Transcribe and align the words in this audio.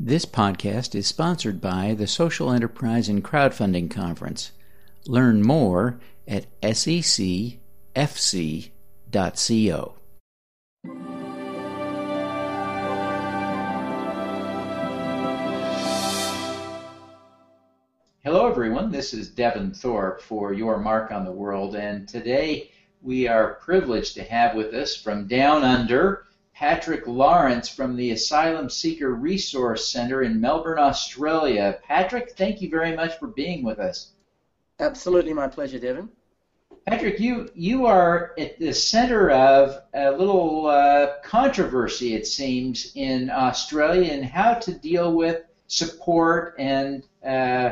This 0.00 0.24
podcast 0.24 0.94
is 0.94 1.08
sponsored 1.08 1.60
by 1.60 1.92
the 1.92 2.06
Social 2.06 2.52
Enterprise 2.52 3.08
and 3.08 3.24
Crowdfunding 3.24 3.90
Conference. 3.90 4.52
Learn 5.08 5.42
more 5.42 5.98
at 6.28 6.46
secfc.co. 6.60 7.58
Hello, 18.22 18.48
everyone. 18.48 18.92
This 18.92 19.12
is 19.12 19.28
Devin 19.30 19.74
Thorpe 19.74 20.22
for 20.22 20.52
Your 20.52 20.78
Mark 20.78 21.10
on 21.10 21.24
the 21.24 21.32
World, 21.32 21.74
and 21.74 22.06
today 22.06 22.70
we 23.02 23.26
are 23.26 23.54
privileged 23.54 24.14
to 24.14 24.22
have 24.22 24.54
with 24.54 24.72
us 24.74 24.94
from 24.94 25.26
down 25.26 25.64
under 25.64 26.27
Patrick 26.58 27.06
Lawrence 27.06 27.68
from 27.68 27.94
the 27.94 28.10
Asylum 28.10 28.68
Seeker 28.68 29.14
Resource 29.14 29.86
Center 29.86 30.24
in 30.24 30.40
Melbourne, 30.40 30.80
Australia. 30.80 31.78
Patrick, 31.86 32.32
thank 32.36 32.60
you 32.60 32.68
very 32.68 32.96
much 32.96 33.16
for 33.20 33.28
being 33.28 33.62
with 33.62 33.78
us. 33.78 34.10
Absolutely, 34.80 35.32
my 35.32 35.46
pleasure, 35.46 35.78
Devin. 35.78 36.08
Patrick, 36.84 37.20
you 37.20 37.48
you 37.54 37.86
are 37.86 38.34
at 38.36 38.58
the 38.58 38.72
center 38.72 39.30
of 39.30 39.82
a 39.94 40.10
little 40.10 40.66
uh, 40.66 41.20
controversy, 41.22 42.14
it 42.14 42.26
seems, 42.26 42.90
in 42.96 43.30
Australia 43.30 44.12
in 44.12 44.24
how 44.24 44.54
to 44.54 44.74
deal 44.74 45.14
with, 45.14 45.42
support, 45.68 46.56
and 46.58 47.06
uh, 47.24 47.70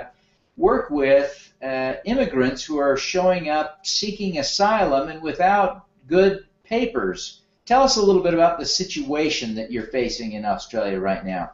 work 0.56 0.90
with 0.90 1.52
uh, 1.60 1.94
immigrants 2.04 2.62
who 2.62 2.78
are 2.78 2.96
showing 2.96 3.48
up 3.48 3.84
seeking 3.84 4.38
asylum 4.38 5.08
and 5.08 5.20
without 5.20 5.86
good 6.06 6.46
papers. 6.62 7.42
Tell 7.66 7.82
us 7.82 7.96
a 7.96 8.02
little 8.02 8.22
bit 8.22 8.32
about 8.32 8.58
the 8.58 8.64
situation 8.64 9.56
that 9.56 9.72
you're 9.72 9.88
facing 9.88 10.32
in 10.32 10.44
Australia 10.44 11.00
right 11.00 11.24
now. 11.26 11.50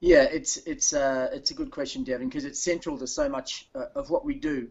Yeah, 0.00 0.22
it's 0.22 0.56
it's 0.58 0.92
uh, 0.94 1.28
it's 1.32 1.50
a 1.50 1.54
good 1.54 1.70
question, 1.70 2.02
Devin, 2.02 2.28
because 2.28 2.44
it's 2.44 2.60
central 2.60 2.98
to 2.98 3.06
so 3.06 3.28
much 3.28 3.68
uh, 3.74 3.86
of 3.94 4.10
what 4.10 4.24
we 4.24 4.34
do. 4.34 4.68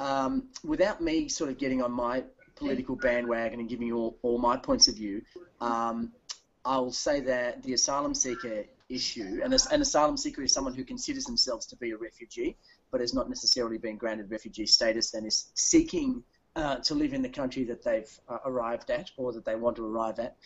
Um, 0.00 0.48
without 0.64 1.00
me 1.00 1.28
sort 1.28 1.50
of 1.50 1.58
getting 1.58 1.82
on 1.82 1.92
my 1.92 2.24
political 2.56 2.96
bandwagon 2.96 3.60
and 3.60 3.68
giving 3.68 3.86
you 3.86 3.96
all, 3.96 4.18
all 4.22 4.38
my 4.38 4.56
points 4.56 4.88
of 4.88 4.94
view, 4.94 5.22
um, 5.60 6.12
I'll 6.64 6.92
say 6.92 7.20
that 7.20 7.62
the 7.62 7.74
asylum 7.74 8.14
seeker 8.14 8.64
issue, 8.88 9.40
and 9.42 9.52
an 9.52 9.80
asylum 9.80 10.16
seeker 10.16 10.42
is 10.42 10.52
someone 10.52 10.74
who 10.74 10.84
considers 10.84 11.24
themselves 11.24 11.66
to 11.66 11.76
be 11.76 11.90
a 11.90 11.96
refugee, 11.96 12.56
but 12.90 13.00
has 13.00 13.14
not 13.14 13.28
necessarily 13.28 13.78
been 13.78 13.96
granted 13.96 14.30
refugee 14.30 14.66
status 14.66 15.14
and 15.14 15.26
is 15.26 15.50
seeking 15.54 16.22
uh, 16.58 16.76
to 16.76 16.94
live 16.94 17.12
in 17.12 17.22
the 17.22 17.28
country 17.28 17.64
that 17.64 17.82
they've 17.84 18.12
uh, 18.28 18.38
arrived 18.44 18.90
at 18.90 19.10
or 19.16 19.32
that 19.32 19.44
they 19.44 19.54
want 19.54 19.76
to 19.76 19.86
arrive 19.86 20.18
at. 20.18 20.36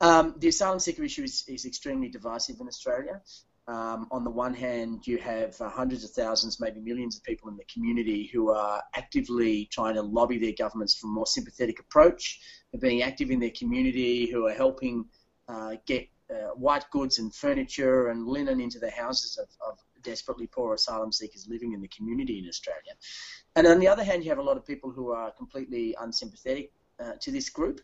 Um, 0.00 0.34
the 0.38 0.48
asylum 0.48 0.80
seeker 0.80 1.04
issue 1.04 1.22
is, 1.22 1.44
is 1.46 1.64
extremely 1.64 2.08
divisive 2.08 2.56
in 2.60 2.66
Australia. 2.66 3.22
Um, 3.68 4.08
on 4.10 4.24
the 4.24 4.30
one 4.30 4.54
hand, 4.54 5.06
you 5.06 5.18
have 5.18 5.60
uh, 5.60 5.68
hundreds 5.68 6.04
of 6.04 6.10
thousands, 6.10 6.60
maybe 6.60 6.80
millions 6.80 7.16
of 7.16 7.22
people 7.22 7.48
in 7.48 7.56
the 7.56 7.64
community 7.72 8.28
who 8.32 8.50
are 8.50 8.82
actively 8.94 9.68
trying 9.72 9.94
to 9.94 10.02
lobby 10.02 10.38
their 10.38 10.52
governments 10.56 10.94
for 10.96 11.06
a 11.06 11.10
more 11.10 11.26
sympathetic 11.26 11.78
approach, 11.78 12.40
and 12.72 12.82
being 12.82 13.02
active 13.02 13.30
in 13.30 13.40
their 13.40 13.50
community, 13.56 14.30
who 14.30 14.46
are 14.46 14.54
helping 14.54 15.04
uh, 15.48 15.76
get 15.86 16.08
uh, 16.30 16.54
white 16.54 16.84
goods 16.90 17.18
and 17.18 17.34
furniture 17.34 18.08
and 18.08 18.26
linen 18.26 18.60
into 18.60 18.80
the 18.80 18.90
houses 18.90 19.38
of, 19.38 19.48
of 19.68 19.78
desperately 20.06 20.46
poor 20.46 20.74
asylum 20.74 21.12
seekers 21.12 21.46
living 21.48 21.72
in 21.72 21.80
the 21.80 21.88
community 21.88 22.38
in 22.38 22.48
Australia. 22.48 22.94
And 23.56 23.66
on 23.66 23.78
the 23.80 23.88
other 23.88 24.04
hand, 24.04 24.24
you 24.24 24.30
have 24.30 24.38
a 24.38 24.48
lot 24.50 24.56
of 24.56 24.64
people 24.64 24.90
who 24.90 25.10
are 25.10 25.30
completely 25.32 25.94
unsympathetic 26.00 26.72
uh, 26.98 27.12
to 27.20 27.30
this 27.30 27.50
group 27.50 27.80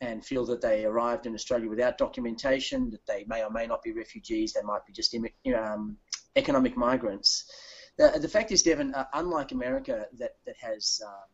and 0.00 0.24
feel 0.24 0.44
that 0.46 0.60
they 0.60 0.84
arrived 0.84 1.26
in 1.26 1.34
Australia 1.34 1.68
without 1.68 1.98
documentation, 1.98 2.90
that 2.90 3.06
they 3.06 3.24
may 3.28 3.42
or 3.44 3.50
may 3.50 3.66
not 3.66 3.82
be 3.82 3.92
refugees, 3.92 4.52
they 4.52 4.62
might 4.62 4.84
be 4.86 4.92
just 4.92 5.16
um, 5.56 5.96
economic 6.36 6.76
migrants. 6.76 7.50
The, 7.96 8.18
the, 8.20 8.28
fact 8.28 8.52
is, 8.52 8.62
Devin, 8.62 8.94
uh, 8.94 9.06
unlike 9.14 9.52
America, 9.52 10.06
that, 10.18 10.36
that 10.44 10.56
has 10.58 11.00
uh, 11.04 11.24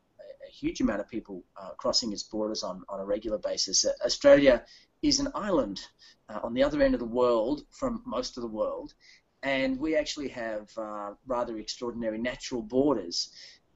a, 0.49 0.51
huge 0.51 0.81
amount 0.81 1.01
of 1.01 1.09
people 1.09 1.43
uh, 1.61 1.71
crossing 1.71 2.13
its 2.13 2.23
borders 2.23 2.63
on, 2.63 2.83
on 2.89 3.01
a 3.01 3.05
regular 3.05 3.39
basis, 3.39 3.85
uh, 3.85 3.93
Australia 4.05 4.63
is 5.03 5.19
an 5.19 5.29
island 5.35 5.81
uh, 6.29 6.39
on 6.45 6.55
the 6.55 6.63
other 6.63 6.81
end 6.83 6.95
of 6.95 7.01
the 7.01 7.07
world 7.07 7.65
from 7.71 8.03
most 8.07 8.37
of 8.37 8.43
the 8.43 8.49
world, 8.49 8.95
and 9.43 9.79
we 9.79 9.97
actually 9.97 10.29
have 10.29 10.71
uh, 10.77 11.11
rather 11.27 11.59
extraordinary 11.59 12.19
natural 12.19 12.63
borders 12.63 13.31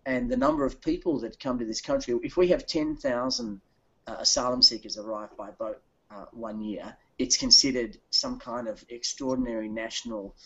and 0.07 0.31
the 0.31 0.37
number 0.37 0.65
of 0.65 0.81
people 0.81 1.19
that 1.21 1.41
come 1.41 1.59
to 1.59 1.65
this 1.65 1.81
country, 1.81 2.17
if 2.23 2.37
we 2.37 2.49
have 2.49 2.65
10,000 2.65 3.61
uh, 4.07 4.17
asylum 4.21 4.63
seekers 4.63 4.97
arrive 4.97 5.37
by 5.37 5.51
boat 5.51 5.83
uh, 6.13 6.27
one 6.31 6.61
year, 6.61 6.97
it's 7.19 7.37
considered 7.37 7.99
some 8.11 8.39
kind 8.39 8.69
of 8.69 8.85
extraordinary 8.89 9.69
national, 9.69 10.37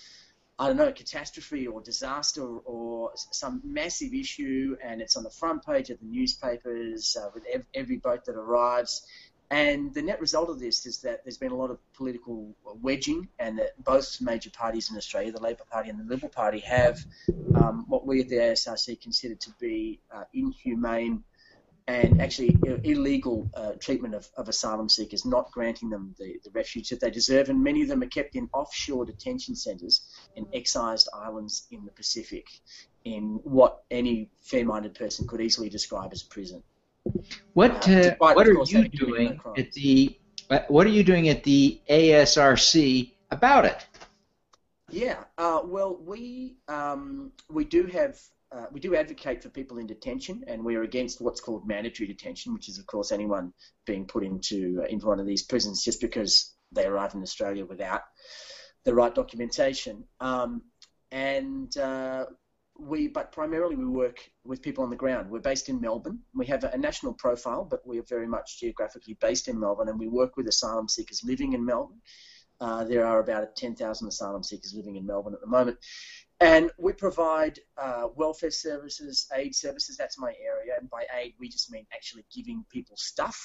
I 0.59 0.69
don't 0.69 0.79
know, 0.79 0.91
catastrophe 0.93 1.67
or 1.67 1.83
disaster 1.83 2.43
or 2.43 3.13
some 3.15 3.61
massive 3.63 4.15
issue, 4.15 4.79
and 4.83 5.03
it's 5.03 5.17
on 5.17 5.25
the 5.25 5.31
front 5.31 5.63
page 5.67 5.91
of 5.91 6.01
the 6.01 6.07
newspapers 6.07 7.19
uh, 7.21 7.29
with 7.35 7.45
ev- 7.53 7.67
every 7.75 7.99
boat 7.99 8.25
that 8.25 8.37
arrives. 8.37 9.07
And 9.51 9.93
the 9.93 10.03
net 10.03 10.21
result 10.21 10.49
of 10.49 10.61
this 10.61 10.87
is 10.87 10.99
that 10.99 11.25
there's 11.25 11.39
been 11.39 11.51
a 11.51 11.57
lot 11.57 11.71
of 11.73 11.79
political 11.95 12.55
wedging, 12.65 13.29
and 13.41 13.59
that 13.59 13.83
both 13.83 14.21
major 14.21 14.51
parties 14.51 14.91
in 14.91 14.97
Australia, 14.97 15.33
the 15.33 15.41
Labor 15.41 15.65
Party 15.69 15.91
and 15.91 15.99
the 15.99 16.05
Liberal 16.05 16.31
Party, 16.31 16.61
have 16.61 17.05
um, 17.57 17.85
what 17.89 18.07
we 18.07 18.21
at 18.21 18.29
the 18.29 18.37
ASRC 18.37 19.01
consider 19.01 19.35
to 19.35 19.51
be 19.59 20.01
uh, 20.13 20.23
inhumane 20.33 21.25
and 21.89 22.21
actually 22.21 22.57
illegal 22.85 23.51
uh, 23.55 23.73
treatment 23.81 24.15
of, 24.15 24.29
of, 24.37 24.49
asylum 24.49 24.89
seekers, 24.89 25.25
not 25.25 25.51
granting 25.51 25.91
them 25.91 26.15
the, 26.19 26.39
the 26.45 26.51
refuge 26.51 26.89
that 26.91 27.01
they 27.01 27.11
deserve. 27.11 27.49
And 27.49 27.65
many 27.65 27.83
of 27.83 27.89
them 27.89 28.03
are 28.03 28.09
kept 28.09 28.37
in 28.37 28.49
offshore 28.53 29.05
detention 29.05 29.57
centres 29.57 30.03
in 30.37 30.47
excised 30.53 31.09
islands 31.13 31.67
in 31.73 31.85
the 31.85 31.91
Pacific, 31.91 32.47
in 33.05 33.41
what 33.43 33.83
any 33.91 34.31
fair 34.41 34.65
minded 34.65 34.95
person 34.95 35.27
could 35.27 35.41
easily 35.41 35.69
describe 35.69 36.11
as 36.13 36.23
a 36.23 36.27
prison. 36.27 36.63
What 37.55 37.89
uh, 37.89 38.15
what 38.19 38.47
are 38.47 38.53
you 38.53 38.89
doing 38.89 39.41
at 39.57 39.73
the 39.73 40.19
what 40.69 40.87
are 40.87 40.91
you 40.91 41.05
doing 41.05 41.29
at 41.29 41.43
the 41.45 41.81
ASRC 41.89 43.13
about 43.31 43.65
it? 43.65 43.87
Yeah, 44.91 45.23
uh, 45.39 45.63
well, 45.65 45.97
we 46.05 46.57
um, 46.69 47.33
we 47.49 47.65
do 47.65 47.87
have 47.87 48.19
uh, 48.53 48.67
we 48.73 48.81
do 48.81 48.97
advocate 48.97 49.43
for 49.43 49.49
people 49.49 49.79
in 49.79 49.87
detention, 49.87 50.43
and 50.49 50.65
we 50.65 50.75
are 50.75 50.83
against 50.83 51.21
what's 51.21 51.41
called 51.41 51.67
mandatory 51.67 52.09
detention, 52.09 52.53
which 52.53 52.69
is, 52.69 52.79
of 52.79 52.87
course, 52.87 53.13
anyone 53.13 53.53
being 53.87 54.05
put 54.07 54.25
into 54.25 54.81
uh, 54.83 54.87
into 54.87 55.07
one 55.07 55.21
of 55.21 55.27
these 55.27 55.45
prisons 55.45 55.85
just 55.85 56.01
because 56.01 56.55
they 56.73 56.85
arrive 56.87 57.15
in 57.15 57.23
Australia 57.23 57.65
without 57.65 58.03
the 58.85 58.95
right 58.95 59.15
documentation. 59.15 60.05
Um, 60.19 60.63
and 61.13 61.77
uh, 61.77 62.27
we, 62.81 63.09
but 63.09 63.33
primarily 63.33 63.77
we 63.77 63.87
work 63.87 64.19
with 64.45 64.63
people 64.63 64.85
on 64.85 64.91
the 64.91 64.97
ground. 64.97 65.31
We're 65.31 65.41
based 65.41 65.69
in 65.69 65.81
Melbourne. 65.81 66.21
We 66.35 66.47
have 66.47 66.65
a 66.65 66.79
national 66.79 67.15
profile, 67.15 67.65
but 67.65 67.87
we 67.87 67.99
are 67.99 68.05
very 68.09 68.27
much 68.27 68.59
geographically 68.61 69.17
based 69.21 69.49
in 69.49 69.59
Melbourne, 69.59 69.89
and 69.89 69.99
we 69.99 70.09
work 70.09 70.37
with 70.37 70.49
asylum 70.49 70.89
seekers 70.89 71.23
living 71.25 71.53
in 71.53 71.65
Melbourne. 71.65 72.01
Uh, 72.61 72.85
there 72.85 73.07
are 73.07 73.21
about 73.21 73.57
10,000 73.57 74.09
asylum 74.09 74.43
seekers 74.43 74.75
living 74.75 74.97
in 74.97 75.07
Melbourne 75.07 75.35
at 75.35 75.41
the 75.41 75.47
moment. 75.47 75.79
And 76.41 76.71
we 76.79 76.93
provide 76.95 77.59
uh, 77.77 78.09
welfare 78.15 78.51
services, 78.51 79.27
aid 79.35 79.55
services, 79.55 79.97
that's 79.97 80.19
my 80.19 80.33
area. 80.43 80.73
And 80.79 80.89
by 80.89 81.05
aid, 81.19 81.35
we 81.39 81.49
just 81.51 81.71
mean 81.71 81.87
actually 81.93 82.25
giving 82.35 82.65
people 82.71 82.97
stuff, 82.97 83.39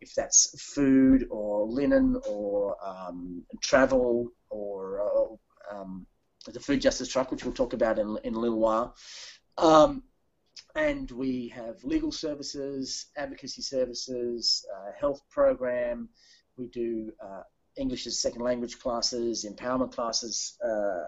if 0.00 0.14
that's 0.14 0.72
food 0.74 1.26
or 1.28 1.66
linen 1.66 2.20
or 2.28 2.76
um, 2.84 3.44
travel 3.62 4.28
or 4.48 5.00
uh, 5.02 5.74
um, 5.76 6.06
the 6.52 6.60
food 6.60 6.80
justice 6.80 7.08
truck, 7.08 7.30
which 7.30 7.44
we'll 7.44 7.54
talk 7.54 7.72
about 7.72 7.98
in, 7.98 8.18
in 8.24 8.34
a 8.34 8.38
little 8.38 8.58
while. 8.58 8.94
Um, 9.58 10.02
and 10.74 11.10
we 11.10 11.48
have 11.48 11.82
legal 11.84 12.12
services, 12.12 13.06
advocacy 13.16 13.62
services, 13.62 14.64
uh, 14.74 14.92
health 14.98 15.22
program. 15.30 16.08
We 16.56 16.66
do 16.68 17.12
uh, 17.22 17.42
English 17.76 18.06
as 18.06 18.20
second 18.20 18.42
language 18.42 18.78
classes, 18.78 19.46
empowerment 19.48 19.92
classes. 19.92 20.56
Uh, 20.62 21.04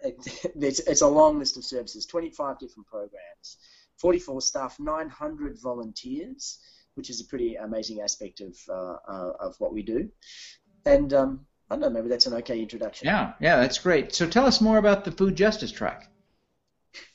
it, 0.00 0.16
it's, 0.60 0.80
it's, 0.80 1.02
a 1.02 1.08
long 1.08 1.38
list 1.38 1.56
of 1.56 1.64
services, 1.64 2.06
25 2.06 2.58
different 2.58 2.86
programs, 2.86 3.58
44 3.98 4.40
staff, 4.40 4.78
900 4.78 5.58
volunteers, 5.60 6.58
which 6.94 7.10
is 7.10 7.20
a 7.20 7.24
pretty 7.24 7.56
amazing 7.56 8.00
aspect 8.00 8.40
of, 8.40 8.56
uh, 8.68 8.96
uh, 9.08 9.32
of 9.40 9.54
what 9.58 9.72
we 9.72 9.82
do. 9.82 10.08
And 10.86 11.12
um, 11.12 11.46
I 11.70 11.74
don't 11.76 11.80
know, 11.80 11.90
maybe 11.90 12.08
that's 12.08 12.26
an 12.26 12.34
okay 12.34 12.60
introduction. 12.60 13.06
Yeah, 13.06 13.34
yeah, 13.40 13.58
that's 13.58 13.78
great. 13.78 14.14
So 14.14 14.26
tell 14.26 14.46
us 14.46 14.60
more 14.60 14.78
about 14.78 15.04
the 15.04 15.12
Food 15.12 15.36
Justice 15.36 15.70
Truck. 15.70 16.06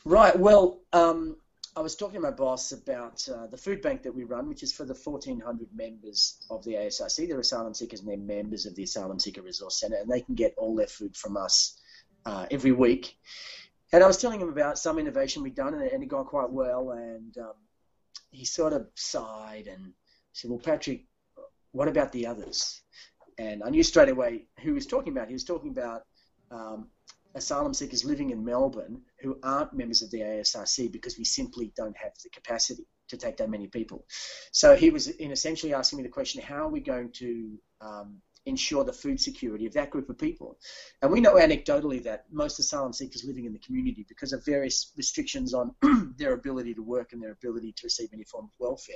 Right, 0.06 0.38
well, 0.38 0.80
um, 0.94 1.36
I 1.75 1.81
was 1.81 1.98
talking 1.98 2.16
to 2.16 2.22
my 2.22 2.31
boss 2.31 2.72
about 2.72 3.28
uh, 3.28 3.48
the 3.48 3.57
food 3.57 3.81
bank 3.81 4.04
that 4.04 4.16
we 4.16 4.24
run, 4.24 4.48
which 4.48 4.63
is 4.63 4.72
for 4.72 4.86
the 4.86 4.94
1,400 4.94 5.68
members 5.75 6.38
of 6.50 6.63
the 6.63 6.75
ASRC. 6.75 7.28
They're 7.28 7.40
asylum 7.40 7.74
seekers 7.74 8.00
and 8.00 8.07
they're 8.07 8.18
members 8.18 8.66
of 8.66 8.75
the 8.75 8.84
Asylum 8.84 9.19
Seeker 9.19 9.42
Resource 9.42 9.81
Centre, 9.81 9.98
and 9.98 10.10
they 10.10 10.22
can 10.22 10.36
get 10.36 10.54
all 10.57 10.74
their 10.74 10.88
food 10.88 11.18
from 11.18 11.36
us 11.36 11.78
uh, 12.25 12.46
every 12.50 12.72
week. 12.72 13.18
And 13.92 14.02
I 14.04 14.07
was 14.07 14.18
telling 14.18 14.40
him 14.40 14.48
about 14.48 14.80
some 14.80 15.00
innovation 15.00 15.44
we'd 15.44 15.56
done, 15.56 15.74
and 15.74 15.84
it, 15.84 15.92
and 15.92 16.02
it 16.02 16.07
gone 16.07 16.25
quite 16.25 16.50
well. 16.50 16.92
And 16.92 17.38
um, 17.38 17.54
he 18.31 18.46
sort 18.46 18.72
of 18.72 18.88
sighed 18.96 19.68
and 19.68 19.92
said, 20.31 20.50
"Well, 20.50 20.60
Patrick, 20.60 21.04
what 21.74 21.90
about 21.90 22.13
the 22.13 22.28
others?" 22.28 22.81
And 23.38 23.64
I 23.64 23.70
knew 23.70 23.84
straight 23.84 24.10
away 24.10 24.46
who 24.60 24.70
he 24.70 24.72
was 24.72 24.88
talking 24.88 25.12
about. 25.12 25.28
He 25.28 25.34
was 25.34 25.44
talking 25.44 25.72
about 25.72 26.04
um, 26.52 26.88
asylum 27.36 27.74
seekers 27.74 28.06
living 28.06 28.30
in 28.30 28.44
Melbourne 28.44 29.02
who 29.20 29.38
aren't 29.44 29.74
members 29.74 30.02
of 30.02 30.10
the 30.12 30.22
ASRC 30.22 30.92
because 30.92 31.18
we 31.18 31.26
simply 31.26 31.74
don't 31.76 31.96
have 31.98 32.14
the 32.24 32.30
capacity 32.30 32.88
to 33.10 33.18
take 33.18 33.38
that 33.38 33.50
many 33.50 33.68
people. 33.68 34.06
So 34.52 34.76
he 34.76 34.90
was 34.90 35.10
in 35.10 35.32
essentially 35.32 35.74
asking 35.74 35.98
me 35.98 36.04
the 36.04 36.10
question, 36.10 36.42
how 36.42 36.66
are 36.66 36.72
we 36.72 36.80
going 36.80 37.12
to 37.14 37.60
um, 37.82 38.22
ensure 38.46 38.84
the 38.84 38.94
food 38.94 39.20
security 39.20 39.66
of 39.66 39.74
that 39.74 39.90
group 39.90 40.10
of 40.10 40.18
people? 40.18 40.58
And 41.02 41.12
we 41.12 41.22
know 41.22 41.36
anecdotally 41.36 42.02
that 42.04 42.26
most 42.31 42.58
asylum 42.58 42.94
seekers 42.94 43.26
living 43.26 43.46
in 43.46 43.54
the 43.54 43.60
community, 43.60 44.06
because 44.08 44.34
of 44.34 44.46
various 44.46 44.94
restrictions 44.98 45.54
on 45.54 45.76
their 46.18 46.34
ability 46.34 46.74
to 46.76 46.81
work 46.81 47.12
and 47.12 47.22
their 47.22 47.34
ability 47.34 47.74
to 47.74 47.81
receive 47.84 48.10
any 48.14 48.24
form 48.24 48.46
of 48.46 48.52
welfare, 48.60 48.96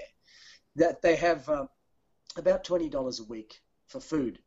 that 0.76 1.02
they 1.02 1.18
have 1.18 1.48
uh, 1.50 1.66
about 2.38 2.64
$20 2.64 3.20
a 3.20 3.24
week 3.26 3.60
for 3.90 4.00
food, 4.00 4.40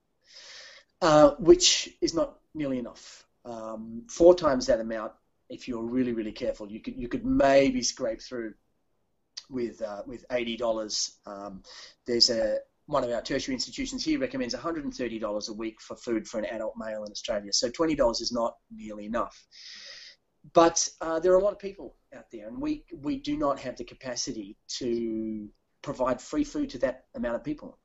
uh, 1.01 1.33
which 1.39 1.91
is 2.01 2.15
not 2.15 2.39
nearly 2.55 2.79
enough. 2.79 3.27
Um, 3.45 4.05
four 4.09 4.35
times 4.35 4.67
that 4.67 4.81
amount, 4.81 5.13
if 5.49 5.69
you're 5.69 5.83
really, 5.83 6.13
really 6.13 6.33
careful, 6.33 6.71
you 6.71 6.81
could 6.81 6.97
you 6.97 7.09
could 7.09 7.27
maybe 7.27 7.83
scrape 7.83 8.23
through 8.23 8.55
with 9.51 9.83
uh, 9.83 10.03
with 10.07 10.25
eighty 10.33 10.57
dollars. 10.57 11.19
Um, 11.27 11.63
there's 12.07 12.31
a 12.31 12.59
one 12.87 13.05
of 13.05 13.11
our 13.11 13.23
tertiary 13.23 13.55
institutions 13.55 14.05
here 14.05 14.19
recommends 14.19 14.55
$130 14.55 15.49
a 15.49 15.53
week 15.53 15.81
for 15.81 15.97
food 15.97 16.27
for 16.27 16.39
an 16.39 16.45
adult 16.47 16.75
male 16.77 17.05
in 17.05 17.13
Australia. 17.13 17.53
So 17.53 17.71
$20 17.71 18.21
is 18.21 18.33
not 18.33 18.57
nearly 18.75 19.07
enough. 19.07 19.47
But 20.53 20.89
uh, 21.01 21.21
there 21.21 21.33
are 21.33 21.39
a 21.39 21.43
lot 21.43 21.53
of 21.53 21.61
people 21.61 21.95
out 22.15 22.27
there, 22.33 22.49
and 22.49 22.61
we 22.61 22.85
we 23.01 23.17
do 23.17 23.37
not 23.37 23.61
have 23.61 23.77
the 23.77 23.85
capacity 23.85 24.57
to 24.79 25.49
provide 25.83 26.21
free 26.21 26.45
food 26.45 26.71
to 26.71 26.79
that 26.79 27.05
amount 27.15 27.37
of 27.37 27.45
people. 27.45 27.79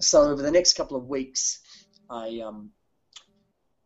So 0.00 0.22
over 0.22 0.42
the 0.42 0.50
next 0.50 0.74
couple 0.74 0.96
of 0.96 1.08
weeks, 1.08 1.60
I 2.08 2.40
um, 2.40 2.70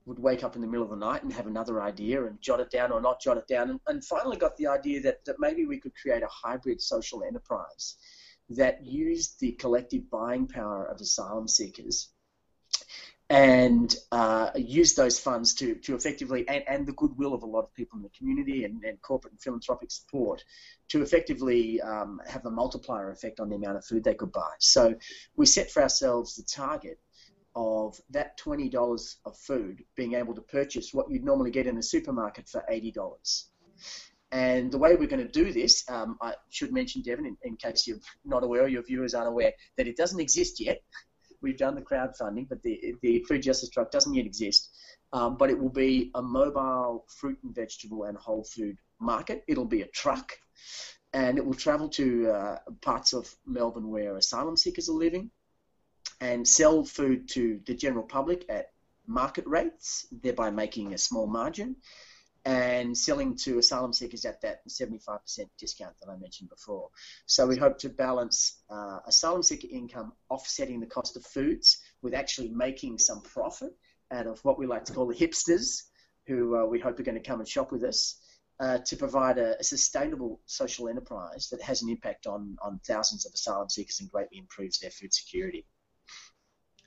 would 0.04 0.18
wake 0.18 0.44
up 0.44 0.56
in 0.56 0.60
the 0.60 0.66
middle 0.66 0.84
of 0.84 0.90
the 0.90 0.96
night 0.96 1.22
and 1.22 1.32
have 1.32 1.46
another 1.46 1.80
idea 1.80 2.24
and 2.26 2.40
jot 2.40 2.60
it 2.60 2.70
down 2.70 2.92
or 2.92 3.00
not 3.00 3.20
jot 3.20 3.38
it 3.38 3.46
down, 3.46 3.70
and, 3.70 3.80
and 3.86 4.04
finally 4.04 4.36
got 4.36 4.56
the 4.56 4.66
idea 4.66 5.00
that, 5.00 5.24
that 5.24 5.36
maybe 5.38 5.66
we 5.66 5.78
could 5.78 5.94
create 5.94 6.22
a 6.22 6.28
hybrid 6.28 6.80
social 6.80 7.22
enterprise 7.24 7.96
that 8.50 8.84
used 8.84 9.40
the 9.40 9.52
collective 9.52 10.10
buying 10.10 10.46
power 10.46 10.84
of 10.84 11.00
asylum 11.00 11.48
seekers 11.48 12.11
and 13.32 13.96
uh, 14.12 14.50
use 14.54 14.92
those 14.94 15.18
funds 15.18 15.54
to, 15.54 15.74
to 15.76 15.94
effectively, 15.94 16.46
and, 16.48 16.62
and 16.68 16.86
the 16.86 16.92
goodwill 16.92 17.32
of 17.32 17.42
a 17.42 17.46
lot 17.46 17.64
of 17.64 17.72
people 17.72 17.96
in 17.96 18.02
the 18.02 18.10
community 18.10 18.64
and, 18.64 18.84
and 18.84 19.00
corporate 19.00 19.32
and 19.32 19.40
philanthropic 19.40 19.90
support, 19.90 20.44
to 20.90 21.00
effectively 21.00 21.80
um, 21.80 22.20
have 22.28 22.44
a 22.44 22.50
multiplier 22.50 23.10
effect 23.10 23.40
on 23.40 23.48
the 23.48 23.56
amount 23.56 23.78
of 23.78 23.86
food 23.86 24.04
they 24.04 24.12
could 24.12 24.32
buy. 24.32 24.50
So 24.58 24.94
we 25.34 25.46
set 25.46 25.70
for 25.70 25.82
ourselves 25.82 26.36
the 26.36 26.42
target 26.42 27.00
of 27.56 27.98
that 28.10 28.38
$20 28.38 29.16
of 29.24 29.38
food 29.38 29.82
being 29.96 30.12
able 30.12 30.34
to 30.34 30.42
purchase 30.42 30.92
what 30.92 31.10
you'd 31.10 31.24
normally 31.24 31.50
get 31.50 31.66
in 31.66 31.78
a 31.78 31.82
supermarket 31.82 32.50
for 32.50 32.62
$80. 32.70 33.44
And 34.30 34.70
the 34.70 34.78
way 34.78 34.94
we're 34.94 35.08
going 35.08 35.26
to 35.26 35.32
do 35.32 35.52
this, 35.52 35.88
um, 35.88 36.18
I 36.20 36.34
should 36.50 36.72
mention, 36.72 37.00
Devin, 37.00 37.24
in, 37.24 37.36
in, 37.44 37.56
case 37.56 37.86
you're 37.86 37.98
not 38.26 38.44
aware 38.44 38.64
or 38.64 38.68
your 38.68 38.82
viewers 38.82 39.14
aren't 39.14 39.28
aware, 39.28 39.52
that 39.78 39.86
it 39.86 39.96
doesn't 39.96 40.20
exist 40.20 40.60
yet. 40.60 40.82
We've 41.42 41.56
done 41.56 41.74
the 41.74 41.82
crowdfunding, 41.82 42.48
but 42.48 42.62
the, 42.62 42.94
the 43.02 43.24
Food 43.28 43.42
Justice 43.42 43.68
Truck 43.68 43.90
doesn't 43.90 44.14
yet 44.14 44.26
exist. 44.26 44.70
Um, 45.12 45.36
but 45.36 45.50
it 45.50 45.58
will 45.58 45.68
be 45.68 46.10
a 46.14 46.22
mobile 46.22 47.04
fruit 47.18 47.38
and 47.42 47.54
vegetable 47.54 48.04
and 48.04 48.16
whole 48.16 48.44
food 48.44 48.78
market. 48.98 49.44
It'll 49.46 49.66
be 49.66 49.82
a 49.82 49.88
truck, 49.88 50.38
and 51.12 51.36
it 51.36 51.44
will 51.44 51.54
travel 51.54 51.88
to 51.90 52.30
uh, 52.30 52.58
parts 52.80 53.12
of 53.12 53.34
Melbourne 53.44 53.90
where 53.90 54.16
asylum 54.16 54.56
seekers 54.56 54.88
are 54.88 54.92
living 54.94 55.30
and 56.20 56.46
sell 56.46 56.84
food 56.84 57.28
to 57.30 57.60
the 57.66 57.74
general 57.74 58.04
public 58.04 58.46
at 58.48 58.70
market 59.06 59.44
rates, 59.46 60.06
thereby 60.22 60.50
making 60.50 60.94
a 60.94 60.98
small 60.98 61.26
margin, 61.26 61.76
and 62.44 62.96
selling 62.96 63.36
to 63.36 63.58
asylum 63.58 63.92
seekers 63.92 64.24
at 64.24 64.40
that 64.40 64.66
75% 64.68 65.20
discount 65.58 65.94
that 66.00 66.10
I 66.10 66.16
mentioned 66.16 66.50
before. 66.50 66.88
So 67.26 67.46
we 67.46 67.56
hope 67.56 67.78
to 67.78 67.88
balance 67.88 68.60
uh, 68.68 68.98
asylum 69.06 69.42
seeker 69.42 69.68
income 69.70 70.12
offsetting 70.28 70.80
the 70.80 70.86
cost 70.86 71.16
of 71.16 71.24
foods 71.24 71.78
with 72.02 72.14
actually 72.14 72.48
making 72.48 72.98
some 72.98 73.22
profit 73.22 73.72
out 74.10 74.26
of 74.26 74.44
what 74.44 74.58
we 74.58 74.66
like 74.66 74.84
to 74.86 74.92
call 74.92 75.06
the 75.06 75.14
hipsters, 75.14 75.82
who 76.26 76.56
uh, 76.56 76.66
we 76.66 76.80
hope 76.80 76.98
are 76.98 77.04
going 77.04 77.20
to 77.20 77.28
come 77.28 77.40
and 77.40 77.48
shop 77.48 77.72
with 77.72 77.84
us. 77.84 78.18
Uh, 78.60 78.78
to 78.78 78.96
provide 78.96 79.38
a, 79.38 79.58
a, 79.58 79.64
sustainable 79.64 80.40
social 80.46 80.86
enterprise 80.86 81.48
that 81.50 81.60
has 81.60 81.82
an 81.82 81.88
impact 81.88 82.28
on, 82.28 82.54
on 82.62 82.78
thousands 82.86 83.26
of 83.26 83.32
asylum 83.32 83.68
seekers 83.68 83.98
and 83.98 84.10
greatly 84.10 84.38
improves 84.38 84.78
their 84.78 84.90
food 84.90 85.12
security. 85.12 85.66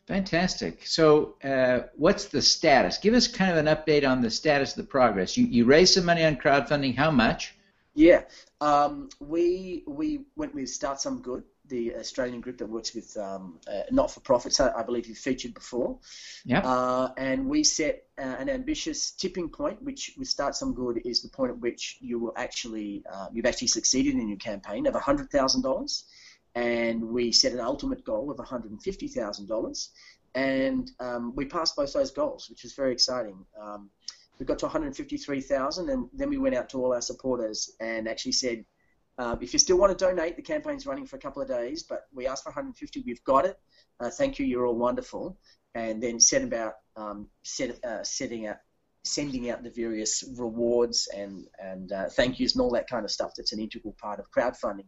Fantastic. 0.07 0.85
So, 0.85 1.35
uh, 1.43 1.87
what's 1.95 2.25
the 2.25 2.41
status? 2.41 2.99
Give 2.99 3.15
us 3.15 3.27
kind 3.27 3.51
of 3.51 3.57
an 3.57 3.65
update 3.65 4.07
on 4.07 4.21
the 4.21 4.29
status 4.29 4.71
of 4.71 4.77
the 4.77 4.83
progress. 4.83 5.35
You, 5.35 5.47
you 5.47 5.65
raised 5.65 5.95
some 5.95 6.05
money 6.05 6.23
on 6.23 6.35
crowdfunding. 6.35 6.95
How 6.95 7.09
much? 7.09 7.55
Yeah, 7.95 8.23
um, 8.61 9.09
we 9.19 9.83
we 9.87 10.25
went 10.35 10.53
with 10.53 10.69
Start 10.69 11.01
Some 11.01 11.21
Good, 11.21 11.43
the 11.69 11.95
Australian 11.95 12.39
group 12.39 12.59
that 12.59 12.67
works 12.67 12.93
with 12.93 13.17
um, 13.17 13.59
uh, 13.67 13.83
not-for-profits. 13.89 14.59
I, 14.59 14.71
I, 14.73 14.83
believe 14.83 15.07
you've 15.07 15.17
featured 15.17 15.53
before. 15.53 15.97
Yeah. 16.43 16.59
Uh, 16.59 17.13
and 17.17 17.47
we 17.47 17.63
set 17.63 18.03
uh, 18.19 18.35
an 18.37 18.49
ambitious 18.49 19.11
tipping 19.11 19.49
point, 19.49 19.81
which 19.81 20.13
with 20.17 20.27
Start 20.27 20.55
Some 20.55 20.73
Good 20.73 21.01
is 21.05 21.21
the 21.21 21.29
point 21.29 21.51
at 21.51 21.59
which 21.59 21.97
you 22.01 22.19
will 22.19 22.33
actually 22.35 23.03
uh, 23.11 23.27
you've 23.31 23.45
actually 23.45 23.69
succeeded 23.69 24.15
in 24.15 24.27
your 24.27 24.37
campaign 24.37 24.85
of 24.85 24.93
hundred 24.95 25.31
thousand 25.31 25.63
dollars 25.63 26.03
and 26.55 27.03
we 27.03 27.31
set 27.31 27.51
an 27.51 27.59
ultimate 27.59 28.03
goal 28.03 28.31
of 28.31 28.37
$150,000, 28.37 29.89
and 30.35 30.91
um, 30.99 31.33
we 31.35 31.45
passed 31.45 31.75
both 31.75 31.93
those 31.93 32.11
goals, 32.11 32.49
which 32.49 32.63
was 32.63 32.73
very 32.73 32.91
exciting. 32.91 33.45
Um, 33.61 33.89
we 34.39 34.45
got 34.45 34.59
to 34.59 34.65
153,000, 34.65 35.89
and 35.89 36.09
then 36.13 36.29
we 36.29 36.37
went 36.37 36.55
out 36.55 36.69
to 36.69 36.83
all 36.83 36.93
our 36.93 37.01
supporters 37.01 37.71
and 37.79 38.07
actually 38.07 38.33
said, 38.33 38.65
uh, 39.17 39.35
if 39.39 39.53
you 39.53 39.59
still 39.59 39.77
want 39.77 39.97
to 39.97 40.05
donate, 40.05 40.35
the 40.35 40.41
campaign's 40.41 40.85
running 40.85 41.05
for 41.05 41.15
a 41.15 41.19
couple 41.19 41.41
of 41.41 41.47
days, 41.47 41.83
but 41.83 42.07
we 42.13 42.27
asked 42.27 42.43
for 42.43 42.49
150. 42.49 43.03
We've 43.05 43.23
got 43.23 43.45
it. 43.45 43.57
Uh, 43.99 44.09
thank 44.09 44.39
you. 44.39 44.45
You're 44.45 44.65
all 44.65 44.75
wonderful. 44.75 45.37
And 45.73 46.03
then 46.03 46.19
set 46.19 46.41
about 46.41 46.73
um, 46.97 47.27
set, 47.43 47.83
uh, 47.83 48.03
setting 48.03 48.47
out, 48.47 48.57
sending 49.05 49.49
out 49.49 49.63
the 49.63 49.69
various 49.69 50.23
rewards 50.37 51.07
and 51.15 51.47
and 51.59 51.91
uh, 51.91 52.09
thank 52.09 52.39
yous 52.39 52.53
and 52.53 52.61
all 52.61 52.71
that 52.71 52.89
kind 52.89 53.05
of 53.05 53.11
stuff. 53.11 53.31
That's 53.37 53.53
an 53.53 53.59
integral 53.59 53.95
part 54.01 54.19
of 54.19 54.31
crowdfunding. 54.31 54.85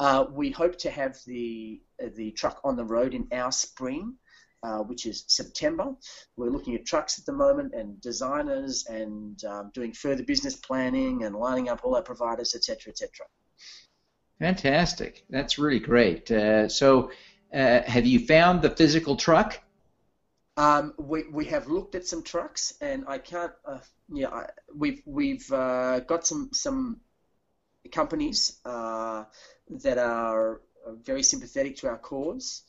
Uh, 0.00 0.26
we 0.30 0.50
hope 0.50 0.76
to 0.78 0.90
have 0.90 1.18
the 1.26 1.80
uh, 2.02 2.08
the 2.16 2.32
truck 2.32 2.60
on 2.64 2.76
the 2.76 2.84
road 2.84 3.14
in 3.14 3.28
our 3.32 3.52
spring, 3.52 4.14
uh, 4.62 4.78
which 4.78 5.06
is 5.06 5.24
September. 5.28 5.94
We're 6.36 6.50
looking 6.50 6.74
at 6.74 6.84
trucks 6.84 7.18
at 7.18 7.26
the 7.26 7.32
moment 7.32 7.74
and 7.74 8.00
designers 8.00 8.86
and 8.86 9.42
um, 9.44 9.70
doing 9.72 9.92
further 9.92 10.24
business 10.24 10.56
planning 10.56 11.24
and 11.24 11.36
lining 11.36 11.68
up 11.68 11.80
all 11.84 11.94
our 11.94 12.02
providers, 12.02 12.54
etc., 12.54 12.90
etc. 12.90 13.26
Fantastic. 14.40 15.24
That's 15.30 15.58
really 15.58 15.78
great. 15.78 16.30
Uh, 16.30 16.68
so, 16.68 17.10
uh, 17.54 17.82
have 17.82 18.04
you 18.04 18.26
found 18.26 18.62
the 18.62 18.70
physical 18.70 19.16
truck? 19.16 19.60
Um, 20.56 20.94
we, 20.98 21.24
we 21.32 21.46
have 21.46 21.66
looked 21.66 21.94
at 21.94 22.06
some 22.06 22.22
trucks, 22.22 22.74
and 22.80 23.04
I 23.08 23.18
can't. 23.18 23.52
Uh, 23.66 23.78
yeah, 24.12 24.28
I, 24.28 24.46
we've 24.74 25.02
we've 25.04 25.48
got 25.48 26.26
some 26.26 26.50
some 26.52 27.00
companies 27.90 28.60
that 28.64 29.98
are 29.98 30.60
very 31.02 31.22
sympathetic 31.22 31.76
to 31.78 31.88
our 31.88 31.98
cause. 31.98 32.62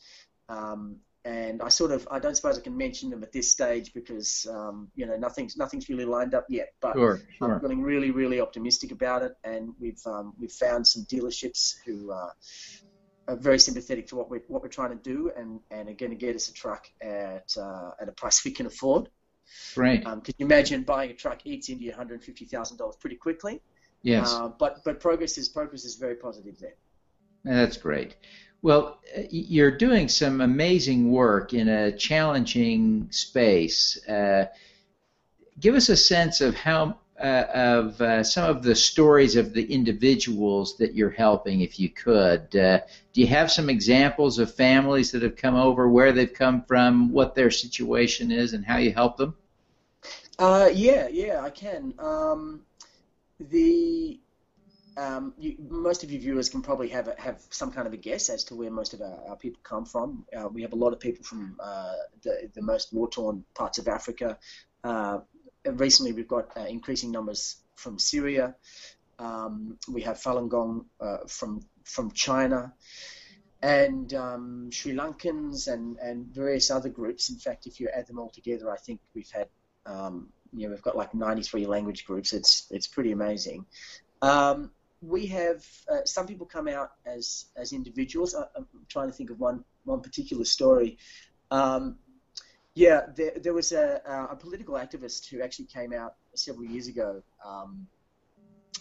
Um, 0.48 0.96
and 1.26 1.60
I 1.60 1.68
sort 1.68 1.90
of 1.90 2.06
I 2.10 2.20
don't 2.20 2.36
suppose 2.36 2.56
I 2.56 2.60
can 2.60 2.76
mention 2.76 3.10
them 3.10 3.22
at 3.24 3.32
this 3.32 3.50
stage 3.50 3.92
because 3.92 4.46
um, 4.48 4.88
you 4.94 5.06
know 5.06 5.16
nothing's 5.16 5.56
nothing's 5.56 5.88
really 5.88 6.04
lined 6.04 6.34
up 6.34 6.46
yet. 6.48 6.74
But 6.80 6.94
sure, 6.94 7.20
sure. 7.36 7.54
I'm 7.54 7.60
feeling 7.60 7.82
really 7.82 8.12
really 8.12 8.40
optimistic 8.40 8.92
about 8.92 9.22
it, 9.22 9.32
and 9.42 9.74
we've 9.80 10.00
um, 10.06 10.34
we've 10.38 10.52
found 10.52 10.86
some 10.86 11.04
dealerships 11.04 11.74
who 11.84 12.12
uh, 12.12 12.30
are 13.28 13.36
very 13.36 13.58
sympathetic 13.58 14.06
to 14.08 14.16
what 14.16 14.30
we're 14.30 14.42
what 14.48 14.62
we're 14.62 14.68
trying 14.68 14.90
to 14.90 15.02
do, 15.02 15.30
and, 15.36 15.60
and 15.70 15.88
are 15.88 15.94
going 15.94 16.10
to 16.10 16.16
get 16.16 16.36
us 16.36 16.48
a 16.48 16.52
truck 16.52 16.88
at 17.00 17.56
uh, 17.58 17.90
at 18.00 18.08
a 18.08 18.12
price 18.12 18.44
we 18.44 18.50
can 18.50 18.66
afford. 18.66 19.08
Right. 19.76 20.04
Um, 20.04 20.20
can 20.20 20.34
you 20.38 20.46
imagine 20.46 20.82
buying 20.82 21.10
a 21.10 21.14
truck 21.14 21.40
eats 21.44 21.68
into 21.68 21.84
your 21.84 21.94
hundred 21.94 22.22
fifty 22.22 22.44
thousand 22.44 22.78
dollars 22.78 22.96
pretty 22.96 23.16
quickly? 23.16 23.60
Yes. 24.02 24.32
Uh, 24.32 24.48
but 24.48 24.84
but 24.84 25.00
progress 25.00 25.38
is 25.38 25.48
progress 25.48 25.84
is 25.84 25.96
very 25.96 26.16
positive 26.16 26.58
there. 26.58 26.74
That's 27.44 27.76
great. 27.76 28.16
Well, 28.62 29.00
you're 29.30 29.76
doing 29.76 30.08
some 30.08 30.40
amazing 30.40 31.12
work 31.12 31.54
in 31.54 31.68
a 31.68 31.96
challenging 31.96 33.08
space. 33.10 34.04
Uh, 34.08 34.46
give 35.60 35.74
us 35.74 35.88
a 35.88 35.96
sense 35.96 36.40
of 36.40 36.56
how 36.56 36.98
uh, 37.20 37.46
of 37.54 38.00
uh, 38.00 38.22
some 38.22 38.48
of 38.48 38.62
the 38.62 38.74
stories 38.74 39.36
of 39.36 39.52
the 39.52 39.64
individuals 39.72 40.76
that 40.76 40.94
you're 40.94 41.10
helping, 41.10 41.60
if 41.62 41.78
you 41.78 41.88
could. 41.88 42.54
Uh, 42.54 42.80
do 43.12 43.20
you 43.20 43.26
have 43.26 43.50
some 43.50 43.70
examples 43.70 44.38
of 44.38 44.54
families 44.54 45.10
that 45.12 45.22
have 45.22 45.36
come 45.36 45.54
over, 45.54 45.88
where 45.88 46.12
they've 46.12 46.32
come 46.32 46.62
from, 46.62 47.10
what 47.10 47.34
their 47.34 47.50
situation 47.50 48.30
is, 48.30 48.52
and 48.52 48.64
how 48.64 48.76
you 48.76 48.92
help 48.92 49.16
them? 49.16 49.34
Uh, 50.38 50.68
yeah, 50.72 51.08
yeah, 51.08 51.40
I 51.40 51.50
can. 51.50 51.94
Um, 51.98 52.62
the 53.40 54.20
um, 54.96 55.34
you, 55.38 55.56
most 55.68 56.04
of 56.04 56.10
your 56.10 56.20
viewers 56.20 56.48
can 56.48 56.62
probably 56.62 56.88
have 56.88 57.08
a, 57.08 57.14
have 57.18 57.42
some 57.50 57.70
kind 57.70 57.86
of 57.86 57.92
a 57.92 57.98
guess 57.98 58.30
as 58.30 58.44
to 58.44 58.54
where 58.54 58.70
most 58.70 58.94
of 58.94 59.02
our, 59.02 59.18
our 59.28 59.36
people 59.36 59.60
come 59.62 59.84
from. 59.84 60.24
Uh, 60.36 60.48
we 60.48 60.62
have 60.62 60.72
a 60.72 60.76
lot 60.76 60.92
of 60.92 61.00
people 61.00 61.24
from 61.24 61.56
uh, 61.60 61.92
the, 62.22 62.50
the 62.54 62.62
most 62.62 62.92
war 62.92 63.08
torn 63.08 63.44
parts 63.54 63.78
of 63.78 63.88
Africa, 63.88 64.38
uh, 64.84 65.18
recently 65.72 66.12
we've 66.12 66.28
got 66.28 66.56
uh, 66.56 66.60
increasing 66.60 67.10
numbers 67.10 67.56
from 67.74 67.98
Syria. 67.98 68.54
Um, 69.18 69.78
we 69.88 70.02
have 70.02 70.18
Falun 70.18 70.48
Gong 70.48 70.86
uh, 71.00 71.18
from 71.26 71.62
from 71.84 72.10
China, 72.10 72.72
and 73.62 74.12
um, 74.14 74.70
Sri 74.70 74.92
Lankans 74.92 75.72
and, 75.72 75.98
and 75.98 76.26
various 76.26 76.70
other 76.70 76.88
groups. 76.88 77.30
In 77.30 77.36
fact, 77.36 77.66
if 77.66 77.80
you 77.80 77.88
add 77.88 78.06
them 78.06 78.18
all 78.18 78.28
together, 78.28 78.70
I 78.70 78.76
think 78.76 79.00
we've 79.14 79.30
had 79.30 79.48
um, 79.86 80.28
you 80.52 80.66
know 80.66 80.70
we've 80.70 80.82
got 80.82 80.96
like 80.96 81.14
93 81.14 81.66
language 81.66 82.04
groups. 82.04 82.32
It's 82.32 82.66
it's 82.70 82.86
pretty 82.86 83.12
amazing. 83.12 83.66
Um, 84.22 84.70
we 85.02 85.26
have 85.26 85.64
uh, 85.90 86.04
some 86.04 86.26
people 86.26 86.46
come 86.46 86.68
out 86.68 86.92
as 87.06 87.46
as 87.56 87.72
individuals. 87.72 88.34
I, 88.34 88.44
am 88.56 88.66
trying 88.88 89.08
to 89.08 89.14
think 89.14 89.30
of 89.30 89.40
one 89.40 89.64
one 89.84 90.00
particular 90.00 90.44
story. 90.44 90.98
Um, 91.50 91.98
yeah, 92.76 93.06
there, 93.16 93.32
there 93.42 93.54
was 93.54 93.72
a, 93.72 94.28
a, 94.30 94.36
political 94.36 94.74
activist 94.74 95.30
who 95.30 95.40
actually 95.40 95.64
came 95.64 95.94
out 95.94 96.14
several 96.34 96.66
years 96.66 96.88
ago 96.88 97.22
um, 97.42 97.86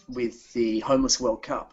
with 0.10 0.52
the 0.52 0.82
Homeless 0.82 1.18
World 1.18 1.42
Cup. 1.42 1.72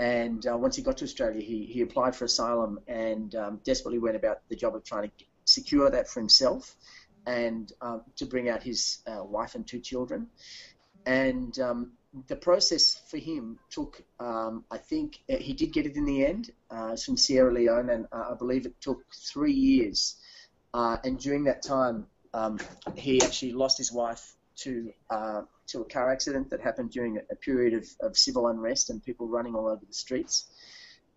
And 0.00 0.46
uh, 0.46 0.56
once 0.56 0.74
he 0.74 0.82
got 0.82 0.96
to 0.98 1.04
Australia, 1.04 1.42
he, 1.42 1.66
he 1.66 1.82
applied 1.82 2.16
for 2.16 2.24
asylum 2.24 2.80
and 2.88 3.34
um, 3.34 3.60
desperately 3.62 3.98
went 3.98 4.16
about 4.16 4.40
the 4.48 4.56
job 4.56 4.74
of 4.74 4.84
trying 4.84 5.10
to 5.18 5.24
secure 5.44 5.90
that 5.90 6.08
for 6.08 6.20
himself 6.20 6.76
and 7.26 7.70
um, 7.82 8.00
to 8.16 8.24
bring 8.24 8.48
out 8.48 8.62
his 8.62 9.02
uh, 9.06 9.22
wife 9.22 9.54
and 9.54 9.66
two 9.66 9.80
children. 9.80 10.28
And 11.04 11.58
um, 11.58 11.92
the 12.26 12.36
process 12.36 12.94
for 13.10 13.18
him 13.18 13.58
took, 13.68 14.02
um, 14.18 14.64
I 14.70 14.78
think, 14.78 15.20
uh, 15.30 15.36
he 15.36 15.52
did 15.52 15.74
get 15.74 15.84
it 15.84 15.96
in 15.96 16.06
the 16.06 16.24
end. 16.24 16.52
Uh, 16.70 16.96
from 16.96 17.18
Sierra 17.18 17.52
Leone, 17.52 17.90
and 17.90 18.06
uh, 18.10 18.30
I 18.32 18.34
believe 18.34 18.64
it 18.64 18.80
took 18.80 19.04
three 19.12 19.52
years. 19.52 20.16
Uh, 20.74 20.96
and 21.04 21.20
during 21.20 21.44
that 21.44 21.62
time, 21.62 22.04
um, 22.34 22.58
he 22.96 23.22
actually 23.22 23.52
lost 23.52 23.78
his 23.78 23.92
wife 23.92 24.34
to 24.56 24.92
uh, 25.08 25.42
to 25.68 25.80
a 25.80 25.84
car 25.84 26.10
accident 26.10 26.50
that 26.50 26.60
happened 26.60 26.90
during 26.90 27.18
a, 27.30 27.34
period 27.36 27.74
of, 27.74 27.86
of, 28.00 28.18
civil 28.18 28.48
unrest 28.48 28.90
and 28.90 29.02
people 29.02 29.26
running 29.26 29.54
all 29.54 29.66
over 29.66 29.80
the 29.86 29.94
streets. 29.94 30.46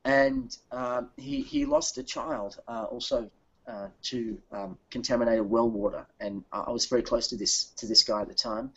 And 0.05 0.55
um, 0.71 1.09
he, 1.17 1.41
he 1.41 1.65
lost 1.65 1.97
a 1.97 2.03
child 2.03 2.57
uh, 2.67 2.85
also 2.89 3.29
uh, 3.67 3.87
to 4.03 4.37
um, 4.53 4.77
contaminated 4.89 5.49
well 5.49 5.69
water. 5.69 6.05
And 6.21 6.45
I 6.51 6.71
was 6.71 6.85
very 6.85 7.01
close 7.01 7.27
to 7.29 7.35
this 7.35 7.65
to 7.77 7.87
this 7.87 8.03
guy 8.03 8.21
at 8.21 8.27
the 8.27 8.35
time. 8.35 8.71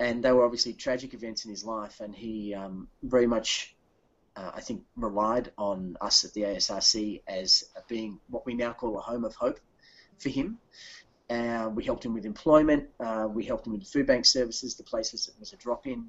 And 0.00 0.24
they 0.24 0.32
were 0.32 0.44
obviously 0.44 0.72
tragic 0.72 1.12
events 1.14 1.44
in 1.44 1.50
his 1.50 1.64
life. 1.64 2.00
And 2.00 2.14
he 2.14 2.54
um, 2.54 2.88
very 3.02 3.26
much, 3.26 3.76
uh, 4.36 4.52
I 4.54 4.62
think, 4.62 4.82
relied 4.96 5.52
on 5.58 5.96
us 6.00 6.24
at 6.24 6.32
the 6.32 6.42
ASRC 6.42 7.22
as 7.28 7.64
being 7.88 8.18
what 8.28 8.46
we 8.46 8.54
now 8.54 8.72
call 8.72 8.98
a 8.98 9.02
home 9.02 9.24
of 9.24 9.34
hope 9.34 9.60
for 10.18 10.28
him. 10.28 10.58
Uh, 11.30 11.70
we 11.74 11.84
helped 11.84 12.04
him 12.04 12.14
with 12.14 12.24
employment. 12.24 12.88
Uh, 12.98 13.28
we 13.30 13.44
helped 13.44 13.66
him 13.66 13.72
with 13.72 13.86
food 13.86 14.06
bank 14.06 14.24
services. 14.24 14.76
The 14.76 14.82
places 14.82 15.26
that 15.26 15.38
was 15.38 15.52
a 15.52 15.56
drop-in 15.56 16.08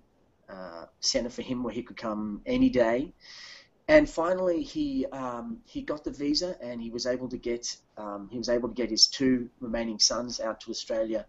uh, 0.50 0.86
centre 1.00 1.30
for 1.30 1.42
him 1.42 1.64
where 1.64 1.74
he 1.74 1.84
could 1.84 1.98
come 1.98 2.42
any 2.46 2.70
day. 2.70 3.14
And 3.88 4.08
finally, 4.08 4.62
he 4.62 5.06
um, 5.08 5.58
he 5.66 5.82
got 5.82 6.04
the 6.04 6.12
visa 6.12 6.56
and 6.62 6.80
he 6.80 6.92
was 6.92 7.08
able 7.08 7.28
to 7.30 7.38
get 7.38 7.76
um, 7.98 8.30
he 8.32 8.38
was 8.38 8.48
able 8.48 8.70
to 8.70 8.76
get 8.76 8.92
his 8.92 9.08
two 9.08 9.50
remaining 9.60 9.98
sons 9.98 10.40
out 10.40 10.62
to 10.62 10.70
Australia 10.70 11.26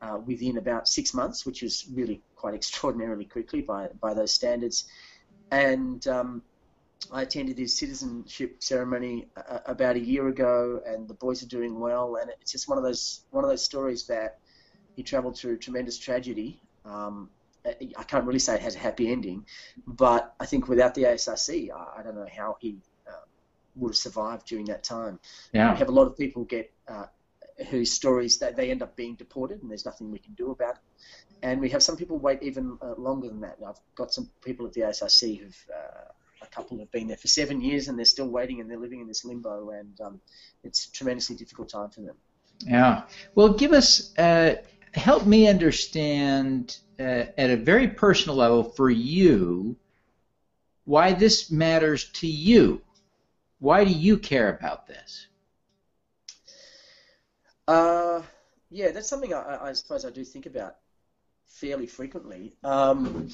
uh, 0.00 0.18
within 0.24 0.56
about 0.56 0.88
six 0.88 1.12
months, 1.12 1.44
which 1.44 1.62
was 1.62 1.84
really 1.92 2.22
quite 2.36 2.54
extraordinarily 2.60 3.24
quickly 3.24 3.60
by 3.60 3.88
by 4.00 4.14
those 4.14 4.32
standards. 4.32 4.84
And 5.50 6.06
um, 6.06 6.42
I 7.12 7.22
attended 7.22 7.58
his 7.58 7.76
citizenship 7.76 8.62
ceremony 8.62 9.28
uh, 9.36 9.58
about 9.66 9.96
a 9.96 10.00
year 10.00 10.28
ago, 10.28 10.82
and 10.86 11.06
the 11.06 11.14
boys 11.14 11.42
are 11.42 11.48
doing 11.48 11.78
well. 11.78 12.16
And 12.20 12.30
it's 12.40 12.52
just 12.52 12.68
one 12.68 12.78
of 12.78 12.84
those 12.84 13.20
one 13.30 13.44
of 13.44 13.50
those 13.50 13.64
stories 13.64 14.06
that 14.06 14.38
he 14.94 15.02
travelled 15.02 15.38
through 15.38 15.58
tremendous 15.58 15.98
tragedy. 15.98 16.60
Um, 16.84 17.30
I 17.64 18.04
can't 18.04 18.24
really 18.24 18.38
say 18.38 18.54
it 18.54 18.60
has 18.60 18.76
a 18.76 18.78
happy 18.78 19.10
ending, 19.10 19.44
but 19.86 20.34
I 20.38 20.46
think 20.46 20.68
without 20.68 20.94
the 20.94 21.02
ASRC, 21.02 21.70
I, 21.72 22.00
I 22.00 22.02
don't 22.02 22.14
know 22.14 22.28
how 22.32 22.56
he 22.60 22.78
uh, 23.08 23.24
would 23.74 23.90
have 23.90 23.96
survived 23.96 24.46
during 24.46 24.66
that 24.66 24.84
time. 24.84 25.18
Yeah. 25.52 25.72
We 25.72 25.78
have 25.78 25.88
a 25.88 25.92
lot 25.92 26.06
of 26.06 26.16
people 26.16 26.44
get 26.44 26.72
uh, 26.86 27.06
whose 27.68 27.90
stories 27.90 28.38
that 28.38 28.56
they 28.56 28.70
end 28.70 28.82
up 28.82 28.94
being 28.96 29.14
deported, 29.16 29.62
and 29.62 29.70
there's 29.70 29.84
nothing 29.84 30.10
we 30.10 30.18
can 30.18 30.34
do 30.34 30.52
about 30.52 30.76
it. 30.76 30.80
And 31.42 31.60
we 31.60 31.68
have 31.70 31.82
some 31.82 31.96
people 31.96 32.18
wait 32.18 32.42
even 32.42 32.78
uh, 32.80 32.94
longer 32.96 33.28
than 33.28 33.40
that. 33.40 33.58
I've 33.66 33.80
got 33.94 34.12
some 34.12 34.30
people 34.44 34.66
at 34.66 34.72
the 34.72 34.82
ASRC 34.82 35.40
who've 35.40 35.66
uh, 35.74 36.10
a 36.10 36.14
couple 36.56 36.78
have 36.78 36.90
been 36.90 37.06
there 37.06 37.16
for 37.16 37.28
seven 37.28 37.60
years 37.60 37.88
and 37.88 37.98
they're 37.98 38.04
still 38.04 38.28
waiting 38.28 38.60
and 38.60 38.70
they're 38.70 38.78
living 38.78 39.00
in 39.00 39.06
this 39.06 39.24
limbo 39.24 39.70
and 39.70 40.00
um, 40.00 40.20
it's 40.64 40.86
a 40.86 40.92
tremendously 40.92 41.36
difficult 41.36 41.68
time 41.68 41.90
for 41.90 42.00
them. 42.00 42.16
Yeah. 42.60 43.02
Well, 43.34 43.50
give 43.50 43.72
us, 43.72 44.16
uh, 44.18 44.54
help 44.94 45.26
me 45.26 45.48
understand 45.48 46.78
uh, 46.98 47.26
at 47.36 47.50
a 47.50 47.56
very 47.56 47.88
personal 47.88 48.36
level 48.36 48.64
for 48.64 48.88
you 48.88 49.76
why 50.84 51.12
this 51.12 51.50
matters 51.50 52.10
to 52.12 52.26
you. 52.26 52.80
Why 53.58 53.84
do 53.84 53.90
you 53.90 54.16
care 54.16 54.56
about 54.56 54.86
this? 54.86 55.26
Uh, 57.68 58.22
yeah, 58.70 58.92
that's 58.92 59.08
something 59.08 59.34
I, 59.34 59.58
I 59.68 59.72
suppose 59.72 60.04
I 60.04 60.10
do 60.10 60.24
think 60.24 60.46
about 60.46 60.76
fairly 61.46 61.86
frequently. 61.86 62.54
Um, 62.62 63.28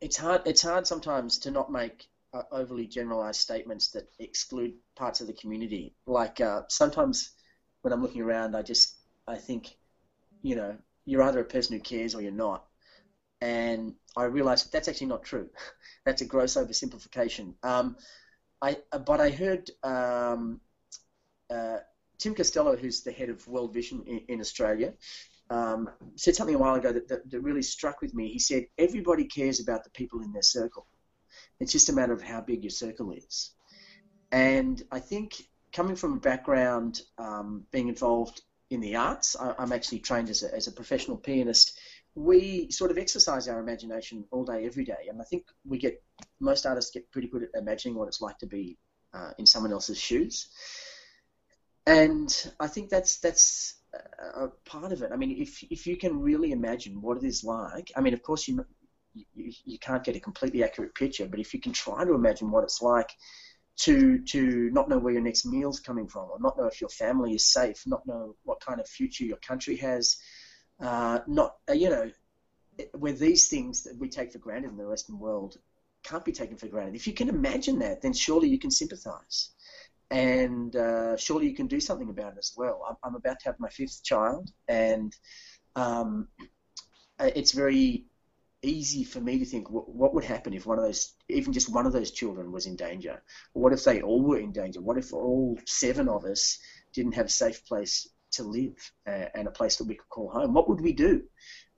it's 0.00 0.16
hard. 0.16 0.42
It's 0.44 0.62
hard 0.62 0.86
sometimes 0.86 1.38
to 1.40 1.50
not 1.50 1.70
make 1.70 2.08
uh, 2.32 2.42
overly 2.52 2.86
generalized 2.86 3.40
statements 3.40 3.88
that 3.88 4.08
exclude 4.18 4.74
parts 4.96 5.20
of 5.20 5.26
the 5.26 5.32
community. 5.32 5.94
Like 6.06 6.40
uh, 6.40 6.62
sometimes 6.68 7.30
when 7.82 7.92
I'm 7.92 8.02
looking 8.02 8.22
around, 8.22 8.54
I 8.54 8.62
just 8.62 8.94
I 9.26 9.36
think, 9.36 9.76
you 10.42 10.56
know, 10.56 10.76
you're 11.04 11.22
either 11.22 11.40
a 11.40 11.44
person 11.44 11.76
who 11.76 11.82
cares 11.82 12.14
or 12.14 12.22
you're 12.22 12.32
not, 12.32 12.64
and 13.40 13.94
I 14.16 14.24
realize 14.24 14.64
that 14.64 14.72
that's 14.72 14.88
actually 14.88 15.08
not 15.08 15.24
true. 15.24 15.48
that's 16.04 16.22
a 16.22 16.26
gross 16.26 16.54
oversimplification. 16.54 17.54
Um, 17.62 17.96
I 18.60 18.78
but 19.06 19.20
I 19.20 19.30
heard 19.30 19.70
um, 19.82 20.60
uh, 21.50 21.78
Tim 22.18 22.34
Costello, 22.34 22.76
who's 22.76 23.02
the 23.02 23.12
head 23.12 23.28
of 23.30 23.46
World 23.46 23.72
Vision 23.72 24.02
in, 24.06 24.18
in 24.28 24.40
Australia, 24.40 24.92
um, 25.50 25.90
said 26.16 26.34
something 26.34 26.54
a 26.54 26.58
while 26.58 26.74
ago 26.74 26.92
that, 26.92 27.08
that, 27.08 27.30
that 27.30 27.40
really 27.40 27.62
struck 27.62 28.00
with 28.00 28.14
me. 28.14 28.28
He 28.28 28.38
said, 28.38 28.66
Everybody 28.76 29.24
cares 29.24 29.60
about 29.60 29.84
the 29.84 29.90
people 29.90 30.20
in 30.20 30.32
their 30.32 30.42
circle. 30.42 30.86
It's 31.60 31.72
just 31.72 31.88
a 31.88 31.92
matter 31.92 32.12
of 32.12 32.22
how 32.22 32.40
big 32.40 32.62
your 32.62 32.70
circle 32.70 33.12
is. 33.12 33.52
And 34.30 34.82
I 34.90 35.00
think 35.00 35.34
coming 35.72 35.96
from 35.96 36.14
a 36.14 36.20
background 36.20 37.02
um, 37.18 37.64
being 37.72 37.88
involved 37.88 38.42
in 38.70 38.80
the 38.80 38.96
arts, 38.96 39.36
I, 39.38 39.54
am 39.58 39.72
actually 39.72 40.00
trained 40.00 40.28
as 40.28 40.42
a, 40.42 40.54
as 40.54 40.66
a 40.66 40.72
professional 40.72 41.16
pianist. 41.16 41.78
We 42.14 42.70
sort 42.70 42.90
of 42.90 42.98
exercise 42.98 43.48
our 43.48 43.60
imagination 43.60 44.24
all 44.30 44.44
day, 44.44 44.66
every 44.66 44.84
day, 44.84 45.08
and 45.08 45.20
I 45.20 45.24
think 45.24 45.46
we 45.64 45.78
get 45.78 46.02
most 46.40 46.66
artists 46.66 46.90
get 46.90 47.10
pretty 47.10 47.28
good 47.28 47.44
at 47.44 47.50
imagining 47.54 47.96
what 47.96 48.08
it's 48.08 48.20
like 48.20 48.38
to 48.38 48.46
be 48.46 48.76
uh, 49.14 49.30
in 49.38 49.46
someone 49.46 49.72
else's 49.72 49.98
shoes. 49.98 50.48
And 51.86 52.52
I 52.60 52.66
think 52.66 52.90
that's 52.90 53.18
that's 53.20 53.77
a 54.34 54.48
part 54.64 54.92
of 54.92 55.02
it. 55.02 55.10
I 55.12 55.16
mean, 55.16 55.40
if 55.40 55.62
if 55.70 55.86
you 55.86 55.96
can 55.96 56.20
really 56.20 56.52
imagine 56.52 57.00
what 57.00 57.16
it 57.16 57.24
is 57.24 57.44
like, 57.44 57.90
I 57.96 58.00
mean, 58.00 58.14
of 58.14 58.22
course 58.22 58.46
you 58.48 58.64
you, 59.14 59.52
you 59.64 59.78
can't 59.78 60.04
get 60.04 60.16
a 60.16 60.20
completely 60.20 60.62
accurate 60.62 60.94
picture, 60.94 61.26
but 61.26 61.40
if 61.40 61.54
you 61.54 61.60
can 61.60 61.72
try 61.72 62.04
to 62.04 62.14
imagine 62.14 62.50
what 62.50 62.64
it's 62.64 62.82
like 62.82 63.10
to 63.78 64.18
to 64.24 64.70
not 64.72 64.88
know 64.88 64.98
where 64.98 65.12
your 65.12 65.22
next 65.22 65.46
meal's 65.46 65.80
coming 65.80 66.08
from, 66.08 66.30
or 66.30 66.38
not 66.40 66.56
know 66.58 66.66
if 66.66 66.80
your 66.80 66.90
family 66.90 67.34
is 67.34 67.46
safe, 67.46 67.82
not 67.86 68.06
know 68.06 68.34
what 68.44 68.60
kind 68.60 68.80
of 68.80 68.88
future 68.88 69.24
your 69.24 69.38
country 69.38 69.76
has, 69.76 70.18
uh, 70.80 71.20
not 71.26 71.56
uh, 71.68 71.72
you 71.72 71.88
know, 71.88 72.10
where 72.92 73.12
these 73.12 73.48
things 73.48 73.84
that 73.84 73.96
we 73.98 74.08
take 74.08 74.32
for 74.32 74.38
granted 74.38 74.70
in 74.70 74.76
the 74.76 74.88
Western 74.88 75.18
world 75.18 75.56
can't 76.02 76.24
be 76.24 76.32
taken 76.32 76.56
for 76.56 76.68
granted. 76.68 76.94
If 76.94 77.06
you 77.06 77.12
can 77.12 77.28
imagine 77.28 77.78
that, 77.80 78.02
then 78.02 78.12
surely 78.12 78.48
you 78.48 78.58
can 78.58 78.70
sympathise 78.70 79.50
and 80.10 80.74
uh, 80.76 81.16
surely 81.16 81.48
you 81.48 81.54
can 81.54 81.66
do 81.66 81.80
something 81.80 82.08
about 82.08 82.32
it 82.32 82.38
as 82.38 82.54
well. 82.56 82.82
I'm, 82.88 82.96
I'm 83.04 83.14
about 83.14 83.40
to 83.40 83.46
have 83.46 83.60
my 83.60 83.68
fifth 83.68 84.02
child, 84.04 84.50
and 84.68 85.14
um, 85.76 86.28
it's 87.20 87.52
very 87.52 88.04
easy 88.62 89.04
for 89.04 89.20
me 89.20 89.38
to 89.38 89.44
think 89.44 89.70
what, 89.70 89.88
what, 89.88 90.14
would 90.14 90.24
happen 90.24 90.52
if 90.52 90.66
one 90.66 90.78
of 90.78 90.84
those, 90.84 91.14
even 91.28 91.52
just 91.52 91.72
one 91.72 91.86
of 91.86 91.92
those 91.92 92.10
children 92.10 92.50
was 92.50 92.66
in 92.66 92.76
danger? 92.76 93.22
What 93.52 93.72
if 93.72 93.84
they 93.84 94.02
all 94.02 94.22
were 94.22 94.38
in 94.38 94.52
danger? 94.52 94.80
What 94.80 94.98
if 94.98 95.12
all 95.12 95.58
seven 95.66 96.08
of 96.08 96.24
us 96.24 96.58
didn't 96.92 97.14
have 97.14 97.26
a 97.26 97.30
safe 97.30 97.64
place 97.64 98.08
to 98.32 98.42
live 98.42 98.92
uh, 99.06 99.26
and 99.34 99.46
a 99.46 99.52
place 99.52 99.76
that 99.76 99.86
we 99.86 99.94
could 99.94 100.08
call 100.08 100.30
home? 100.30 100.54
What 100.54 100.68
would 100.68 100.80
we 100.80 100.92
do 100.92 101.22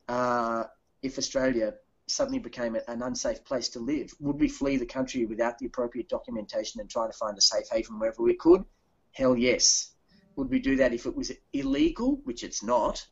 uh, 0.08 0.64
if 1.02 1.18
Australia 1.18 1.74
suddenly 2.10 2.38
became 2.38 2.74
an 2.74 3.02
unsafe 3.02 3.44
place 3.44 3.68
to 3.70 3.80
live? 3.80 4.12
Would 4.20 4.40
we 4.40 4.48
flee 4.48 4.76
the 4.76 4.86
country 4.86 5.24
without 5.26 5.58
the 5.58 5.66
appropriate 5.66 6.08
documentation 6.08 6.80
and 6.80 6.90
try 6.90 7.06
to 7.06 7.12
find 7.12 7.36
a 7.38 7.40
safe 7.40 7.66
haven 7.70 7.98
wherever 7.98 8.22
we 8.22 8.34
could? 8.34 8.64
Hell 9.12 9.36
yes. 9.36 9.92
Would 10.36 10.50
we 10.50 10.58
do 10.58 10.76
that 10.76 10.92
if 10.92 11.06
it 11.06 11.16
was 11.16 11.32
illegal, 11.52 12.20
which 12.24 12.44
it's 12.44 12.62
not? 12.62 13.06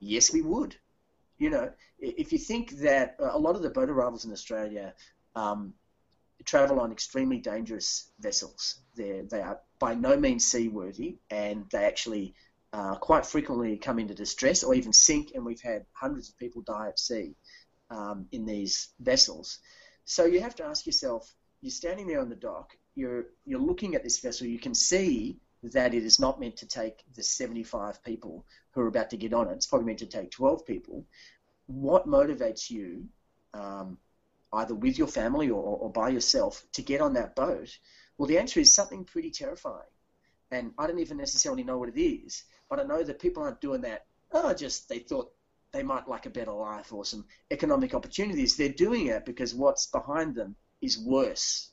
Yes, 0.00 0.32
we 0.32 0.42
would. 0.42 0.76
You 1.38 1.50
know, 1.50 1.72
if 1.98 2.32
you 2.32 2.38
think 2.38 2.70
that 2.78 3.16
a 3.18 3.38
lot 3.38 3.56
of 3.56 3.62
the 3.62 3.70
boat 3.70 3.90
arrivals 3.90 4.24
in 4.24 4.32
Australia 4.32 4.94
um, 5.34 5.74
travel 6.44 6.80
on 6.80 6.92
extremely 6.92 7.38
dangerous 7.38 8.10
vessels, 8.20 8.80
They're, 8.94 9.24
they 9.24 9.40
are 9.40 9.60
by 9.78 9.94
no 9.94 10.16
means 10.16 10.44
seaworthy, 10.44 11.18
and 11.30 11.64
they 11.70 11.84
actually 11.84 12.34
uh, 12.72 12.96
quite 12.96 13.24
frequently 13.26 13.76
come 13.76 13.98
into 13.98 14.14
distress 14.14 14.62
or 14.62 14.74
even 14.74 14.92
sink, 14.92 15.32
and 15.34 15.44
we've 15.44 15.60
had 15.60 15.86
hundreds 15.92 16.28
of 16.28 16.38
people 16.38 16.62
die 16.62 16.88
at 16.88 16.98
sea 16.98 17.34
um, 17.90 18.26
in 18.32 18.46
these 18.46 18.88
vessels. 19.00 19.58
So 20.04 20.24
you 20.24 20.40
have 20.40 20.54
to 20.56 20.64
ask 20.64 20.86
yourself: 20.86 21.34
you're 21.60 21.70
standing 21.70 22.06
there 22.06 22.20
on 22.20 22.28
the 22.28 22.36
dock, 22.36 22.76
you're 22.94 23.26
you're 23.44 23.60
looking 23.60 23.94
at 23.94 24.04
this 24.04 24.20
vessel, 24.20 24.46
you 24.46 24.58
can 24.58 24.74
see 24.74 25.38
that 25.72 25.94
it 25.94 26.04
is 26.04 26.20
not 26.20 26.38
meant 26.38 26.56
to 26.58 26.66
take 26.66 27.02
the 27.14 27.22
75 27.22 28.02
people 28.04 28.44
who 28.72 28.82
are 28.82 28.86
about 28.86 29.10
to 29.10 29.16
get 29.16 29.32
on 29.32 29.48
it. 29.48 29.52
It's 29.54 29.66
probably 29.66 29.86
meant 29.86 30.00
to 30.00 30.06
take 30.06 30.30
12 30.30 30.66
people. 30.66 31.06
What 31.66 32.06
motivates 32.06 32.70
you, 32.70 33.06
um, 33.54 33.96
either 34.52 34.74
with 34.74 34.98
your 34.98 35.06
family 35.06 35.48
or, 35.48 35.62
or 35.62 35.90
by 35.90 36.10
yourself, 36.10 36.62
to 36.72 36.82
get 36.82 37.00
on 37.00 37.14
that 37.14 37.34
boat? 37.34 37.78
Well, 38.18 38.28
the 38.28 38.38
answer 38.38 38.60
is 38.60 38.74
something 38.74 39.04
pretty 39.04 39.30
terrifying. 39.30 39.88
And 40.50 40.72
I 40.78 40.86
don't 40.86 40.98
even 40.98 41.16
necessarily 41.16 41.64
know 41.64 41.78
what 41.78 41.88
it 41.88 42.00
is, 42.00 42.44
but 42.68 42.78
I 42.78 42.82
know 42.82 43.02
that 43.02 43.18
people 43.18 43.42
aren't 43.42 43.62
doing 43.62 43.80
that. 43.80 44.04
Oh, 44.32 44.52
just 44.52 44.88
they 44.88 44.98
thought 44.98 45.32
they 45.74 45.82
might 45.82 46.08
like 46.08 46.24
a 46.24 46.30
better 46.30 46.52
life 46.52 46.92
or 46.92 47.04
some 47.04 47.26
economic 47.50 47.94
opportunities. 47.94 48.56
They're 48.56 48.70
doing 48.70 49.08
it 49.08 49.26
because 49.26 49.54
what's 49.54 49.86
behind 49.86 50.34
them 50.34 50.56
is 50.80 50.98
worse 50.98 51.70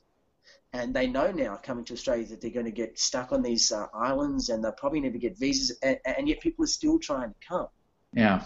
and 0.72 0.94
they 0.94 1.06
know 1.06 1.30
now 1.30 1.56
coming 1.62 1.84
to 1.84 1.92
Australia 1.92 2.26
that 2.26 2.40
they're 2.40 2.50
going 2.50 2.66
to 2.66 2.72
get 2.72 2.98
stuck 2.98 3.32
on 3.32 3.42
these 3.42 3.72
uh, 3.72 3.86
islands 3.94 4.48
and 4.48 4.64
they'll 4.64 4.72
probably 4.72 5.00
never 5.00 5.18
get 5.18 5.38
visas, 5.38 5.76
and, 5.82 5.98
and, 6.04 6.28
yet 6.28 6.40
people 6.40 6.64
are 6.64 6.68
still 6.68 6.98
trying 6.98 7.28
to 7.28 7.36
come. 7.46 7.66
Yeah, 8.14 8.44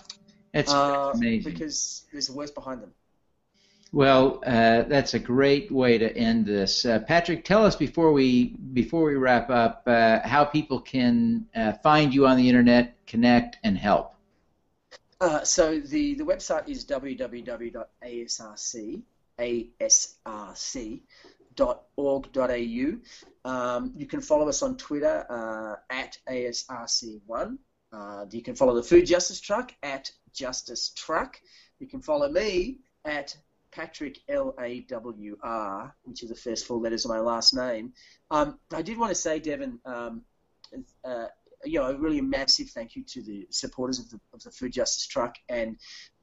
it's 0.53 0.73
uh, 0.73 1.13
amazing 1.15 1.53
because 1.53 2.05
there's 2.13 2.27
the 2.27 2.35
worst 2.35 2.55
behind 2.55 2.83
them. 2.83 2.93
Well, 3.93 4.43
uh, 4.45 4.83
that's 4.83 5.15
a 5.15 5.19
great 5.19 5.71
way 5.71 5.99
to 5.99 6.15
end 6.17 6.47
this. 6.47 6.85
Uh, 6.85 6.99
Patrick, 6.99 7.45
tell 7.45 7.65
us 7.65 7.77
before 7.77 8.13
we 8.13 8.57
before 8.73 9.05
we 9.05 9.15
wrap 9.15 9.49
up 9.49 9.85
uh, 9.87 10.21
how 10.27 10.45
people 10.45 10.81
can 10.81 11.47
uh, 11.55 11.75
find 11.75 12.13
you 12.13 12.27
on 12.27 12.37
the 12.37 12.49
internet, 12.49 12.97
connect, 13.07 13.59
and 13.63 13.79
help. 13.79 14.15
So 15.44 15.80
the 15.80 16.14
the 16.14 16.25
website 16.25 16.68
is 16.68 16.85
www.asrc 16.85 17.82
asrc 19.38 21.00
Um, 23.44 23.92
you 23.96 24.06
can 24.06 24.20
follow 24.20 24.49
us 24.49 24.62
on 24.62 24.76
Twitter 24.76 25.26
uh, 25.30 25.76
at 25.90 26.18
ASRC1. 26.28 27.58
Uh, 27.92 28.26
you 28.30 28.42
can 28.42 28.54
follow 28.54 28.75
the 28.75 28.82
Food 28.82 29.06
Justice 29.06 29.40
Truck 29.40 29.73
at 29.82 30.11
Justice 30.32 30.92
Truck. 30.96 31.40
You 31.78 31.87
can 31.87 32.02
follow 32.02 32.30
me 32.30 32.80
at 33.04 33.37
Patrick 33.70 34.18
L 34.28 34.54
A 34.61 34.80
W 34.80 35.37
R, 35.42 35.94
which 36.04 36.23
is 36.23 36.28
the 36.30 36.35
first 36.35 36.66
four 36.66 36.78
letters 36.78 37.04
of 37.04 37.11
my 37.11 37.20
last 37.20 37.54
name. 37.54 37.92
Um, 38.30 38.58
I 38.73 38.82
did 38.82 38.99
want 38.99 39.11
to 39.11 39.14
say, 39.14 39.38
Devin, 39.38 39.78
um, 39.85 40.23
uh, 41.04 41.26
you 41.66 41.80
know, 41.80 41.92
really 41.94 42.18
a 42.18 42.23
massive 42.23 42.70
thank 42.70 42.96
you 42.96 43.02
to 43.04 43.23
the 43.23 43.46
supporters 43.50 43.99
of 43.99 44.11
the, 44.11 44.20
of 44.32 44.42
the 44.42 44.50
Food 44.50 44.73
Justice 44.73 45.06
Truck 45.06 45.37
and 45.49 45.76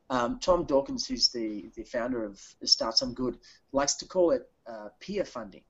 um, 0.09 0.39
Tom 0.39 0.65
Dawkins, 0.65 1.07
who's 1.07 1.29
the, 1.29 1.69
the 1.75 1.83
founder 1.83 2.23
of 2.23 2.39
Start 2.63 2.97
Some 2.97 3.13
Good, 3.13 3.37
likes 3.71 3.95
to 3.95 4.05
call 4.05 4.31
it 4.31 4.49
uh, 4.67 4.89
peer 4.99 5.25
funding. 5.25 5.63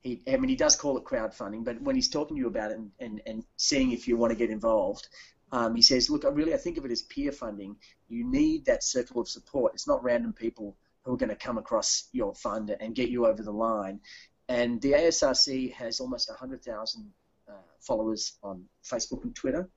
He, 0.00 0.22
I 0.28 0.36
mean, 0.36 0.48
he 0.48 0.56
does 0.56 0.76
call 0.76 0.98
it 0.98 1.04
crowdfunding, 1.04 1.64
but 1.64 1.80
when 1.80 1.94
he's 1.94 2.08
talking 2.08 2.36
to 2.36 2.40
you 2.40 2.46
about 2.46 2.70
it 2.70 2.78
and, 2.78 2.90
and, 3.00 3.22
and 3.26 3.44
seeing 3.56 3.92
if 3.92 4.06
you 4.06 4.16
want 4.16 4.32
to 4.32 4.38
get 4.38 4.50
involved, 4.50 5.08
um, 5.50 5.74
he 5.74 5.82
says, 5.82 6.10
look, 6.10 6.24
I 6.24 6.28
really 6.28 6.54
I 6.54 6.56
think 6.56 6.78
of 6.78 6.84
it 6.84 6.90
as 6.90 7.02
peer 7.02 7.32
funding. 7.32 7.76
You 8.08 8.24
need 8.24 8.66
that 8.66 8.82
circle 8.82 9.20
of 9.20 9.28
support. 9.28 9.72
It's 9.74 9.86
not 9.86 10.02
random 10.02 10.32
people 10.32 10.76
who 11.02 11.14
are 11.14 11.16
going 11.16 11.30
to 11.30 11.36
come 11.36 11.58
across 11.58 12.08
your 12.12 12.34
fund 12.34 12.74
and 12.80 12.94
get 12.94 13.08
you 13.08 13.26
over 13.26 13.42
the 13.42 13.52
line. 13.52 14.00
And 14.48 14.80
the 14.80 14.92
ASRC 14.92 15.72
has 15.72 16.00
almost 16.00 16.28
100,000 16.28 17.02
uh, 17.02 17.06
followers 17.80 18.38
on 18.42 18.64
Facebook 18.84 19.24
and 19.24 19.34
Twitter. 19.34 19.68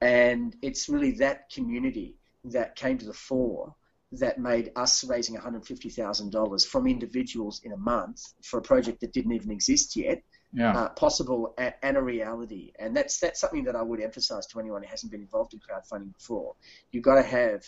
And 0.00 0.56
it's 0.62 0.88
really 0.88 1.12
that 1.12 1.50
community 1.50 2.16
that 2.44 2.74
came 2.74 2.98
to 2.98 3.06
the 3.06 3.12
fore 3.12 3.74
that 4.12 4.38
made 4.38 4.72
us 4.76 5.04
raising 5.04 5.36
$150,000 5.36 6.66
from 6.66 6.86
individuals 6.86 7.62
in 7.64 7.72
a 7.72 7.76
month 7.76 8.20
for 8.42 8.58
a 8.58 8.62
project 8.62 9.00
that 9.00 9.12
didn't 9.12 9.32
even 9.32 9.50
exist 9.50 9.96
yet 9.96 10.22
yeah. 10.52 10.76
uh, 10.76 10.88
possible 10.90 11.54
and, 11.56 11.74
and, 11.82 11.96
a 11.96 12.02
reality. 12.02 12.72
And 12.78 12.94
that's 12.94 13.18
that's 13.18 13.40
something 13.40 13.64
that 13.64 13.76
I 13.76 13.82
would 13.82 14.00
emphasize 14.00 14.46
to 14.48 14.60
anyone 14.60 14.82
who 14.82 14.88
hasn't 14.88 15.10
been 15.10 15.22
involved 15.22 15.54
in 15.54 15.60
crowdfunding 15.60 16.12
before. 16.12 16.54
You've 16.90 17.04
got 17.04 17.14
to 17.14 17.22
have 17.22 17.64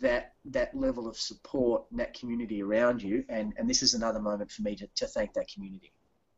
that 0.00 0.32
that 0.46 0.74
level 0.74 1.06
of 1.06 1.16
support 1.16 1.84
and 1.90 2.00
that 2.00 2.14
community 2.14 2.62
around 2.62 3.02
you. 3.02 3.24
And, 3.28 3.52
and 3.58 3.68
this 3.68 3.82
is 3.82 3.94
another 3.94 4.20
moment 4.20 4.50
for 4.50 4.62
me 4.62 4.74
to, 4.76 4.86
to 4.96 5.06
thank 5.06 5.34
that 5.34 5.48
community. 5.52 5.92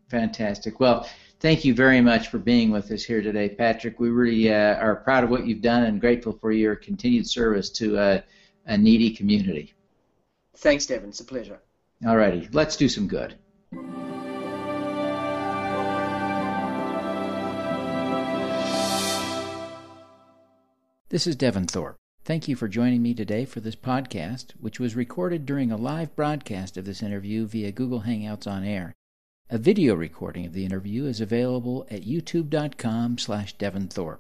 Fantastic. 0.09 0.79
Well, 0.79 1.09
thank 1.41 1.65
you 1.65 1.75
very 1.75 2.01
much 2.01 2.29
for 2.29 2.39
being 2.39 2.71
with 2.71 2.91
us 2.93 3.03
here 3.03 3.23
today, 3.23 3.49
Patrick. 3.49 3.99
We 3.99 4.11
really 4.11 4.53
uh, 4.53 4.77
are 4.77 4.97
proud 4.97 5.25
of 5.25 5.31
what 5.31 5.47
you've 5.47 5.63
done 5.63 5.85
and 5.85 6.01
grateful 6.01 6.33
for 6.33 6.53
your 6.53 6.77
continued 6.77 7.29
service 7.29 7.71
to 7.71 7.99
uh, 7.99 8.21
a 8.67 8.79
needy 8.79 9.11
community. 9.11 9.75
Thanks, 10.57 10.87
Devin. 10.87 11.09
It's 11.09 11.21
a 11.21 11.25
pleasure. 11.25 11.61
All 12.07 12.17
righty. 12.17 12.49
Let's 12.53 12.77
do 12.77 12.89
some 12.89 13.09
good. 13.09 13.37
This 21.09 21.27
is 21.27 21.37
Devin 21.37 21.67
Thorpe. 21.67 21.97
Thank 22.25 22.49
you 22.49 22.57
for 22.57 22.67
joining 22.69 23.03
me 23.03 23.15
today 23.15 23.45
for 23.45 23.61
this 23.61 23.77
podcast, 23.77 24.53
which 24.61 24.81
was 24.81 24.97
recorded 24.97 25.47
during 25.47 25.71
a 25.71 25.77
live 25.77 26.15
broadcast 26.17 26.77
of 26.77 26.85
this 26.85 27.03
interview 27.03 27.47
via 27.47 27.71
Google 27.71 28.03
Hangouts 28.03 28.47
on 28.47 28.65
Air. 28.65 28.93
A 29.49 29.59
video 29.59 29.95
recording 29.95 30.45
of 30.45 30.55
the 30.55 30.65
interview 30.65 31.05
is 31.05 31.21
available 31.21 31.87
at 31.89 32.03
youtube.com 32.03 33.17
slash 33.19 33.57
devonthorpe. 33.57 34.19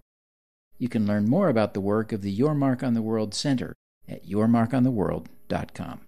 You 0.79 0.89
can 0.89 1.05
learn 1.05 1.29
more 1.29 1.49
about 1.49 1.75
the 1.75 1.81
work 1.81 2.13
of 2.13 2.23
the 2.23 2.31
Your 2.31 2.55
Mark 2.55 2.85
on 2.85 2.95
the 2.95 3.03
World 3.03 3.35
Center 3.35 3.75
at 4.09 4.25
yourmarkontheworld.com. 4.29 6.01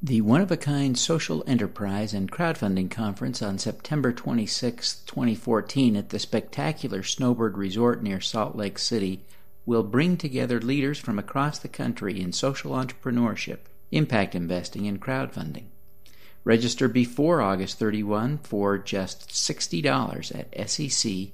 The 0.00 0.20
One 0.20 0.40
of 0.40 0.52
a 0.52 0.56
Kind 0.56 0.96
Social 0.96 1.42
Enterprise 1.48 2.14
and 2.14 2.30
Crowdfunding 2.30 2.88
Conference 2.88 3.42
on 3.42 3.58
September 3.58 4.12
26, 4.12 5.00
2014, 5.06 5.96
at 5.96 6.10
the 6.10 6.20
spectacular 6.20 7.02
Snowbird 7.02 7.58
Resort 7.58 8.00
near 8.00 8.20
Salt 8.20 8.54
Lake 8.54 8.78
City 8.78 9.24
will 9.66 9.82
bring 9.82 10.16
together 10.16 10.60
leaders 10.60 11.00
from 11.00 11.18
across 11.18 11.58
the 11.58 11.66
country 11.66 12.20
in 12.20 12.32
social 12.32 12.74
entrepreneurship, 12.74 13.58
impact 13.90 14.36
investing, 14.36 14.86
and 14.86 15.02
crowdfunding. 15.02 15.64
Register 16.44 16.88
before 16.88 17.40
August 17.40 17.78
31 17.78 18.38
for 18.38 18.76
just 18.76 19.30
$60 19.30 20.38
at 20.38 20.50
secfc.co. 20.52 21.32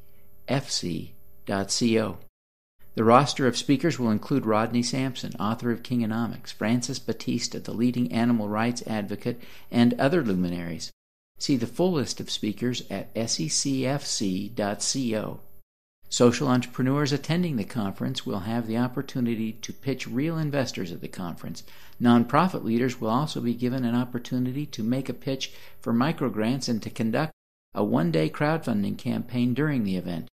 The 2.94 3.04
roster 3.04 3.46
of 3.46 3.56
speakers 3.56 3.98
will 3.98 4.10
include 4.10 4.46
Rodney 4.46 4.82
Sampson, 4.82 5.32
author 5.38 5.70
of 5.70 5.82
Kingonomics, 5.82 6.52
Francis 6.52 6.98
Battista, 6.98 7.58
the 7.60 7.72
leading 7.72 8.12
animal 8.12 8.48
rights 8.48 8.82
advocate, 8.86 9.40
and 9.70 9.94
other 9.94 10.22
luminaries. 10.22 10.90
See 11.38 11.56
the 11.56 11.66
full 11.66 11.92
list 11.92 12.20
of 12.20 12.30
speakers 12.30 12.82
at 12.90 13.12
secfc.co. 13.14 14.60
Social 16.10 16.48
entrepreneurs 16.48 17.12
attending 17.12 17.54
the 17.54 17.64
conference 17.64 18.26
will 18.26 18.40
have 18.40 18.66
the 18.66 18.76
opportunity 18.76 19.52
to 19.52 19.72
pitch 19.72 20.08
real 20.08 20.36
investors 20.36 20.90
at 20.90 21.00
the 21.00 21.08
conference. 21.08 21.62
Nonprofit 22.02 22.64
leaders 22.64 23.00
will 23.00 23.10
also 23.10 23.40
be 23.40 23.54
given 23.54 23.84
an 23.84 23.94
opportunity 23.94 24.66
to 24.66 24.82
make 24.82 25.08
a 25.08 25.14
pitch 25.14 25.52
for 25.80 25.92
microgrants 25.92 26.68
and 26.68 26.82
to 26.82 26.90
conduct 26.90 27.32
a 27.74 27.84
one 27.84 28.10
day 28.10 28.28
crowdfunding 28.28 28.98
campaign 28.98 29.54
during 29.54 29.84
the 29.84 29.94
event. 29.96 30.28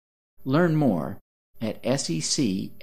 Learn 0.46 0.78
more 0.78 1.20
at 1.62 1.84
secfc.co. 1.84 2.80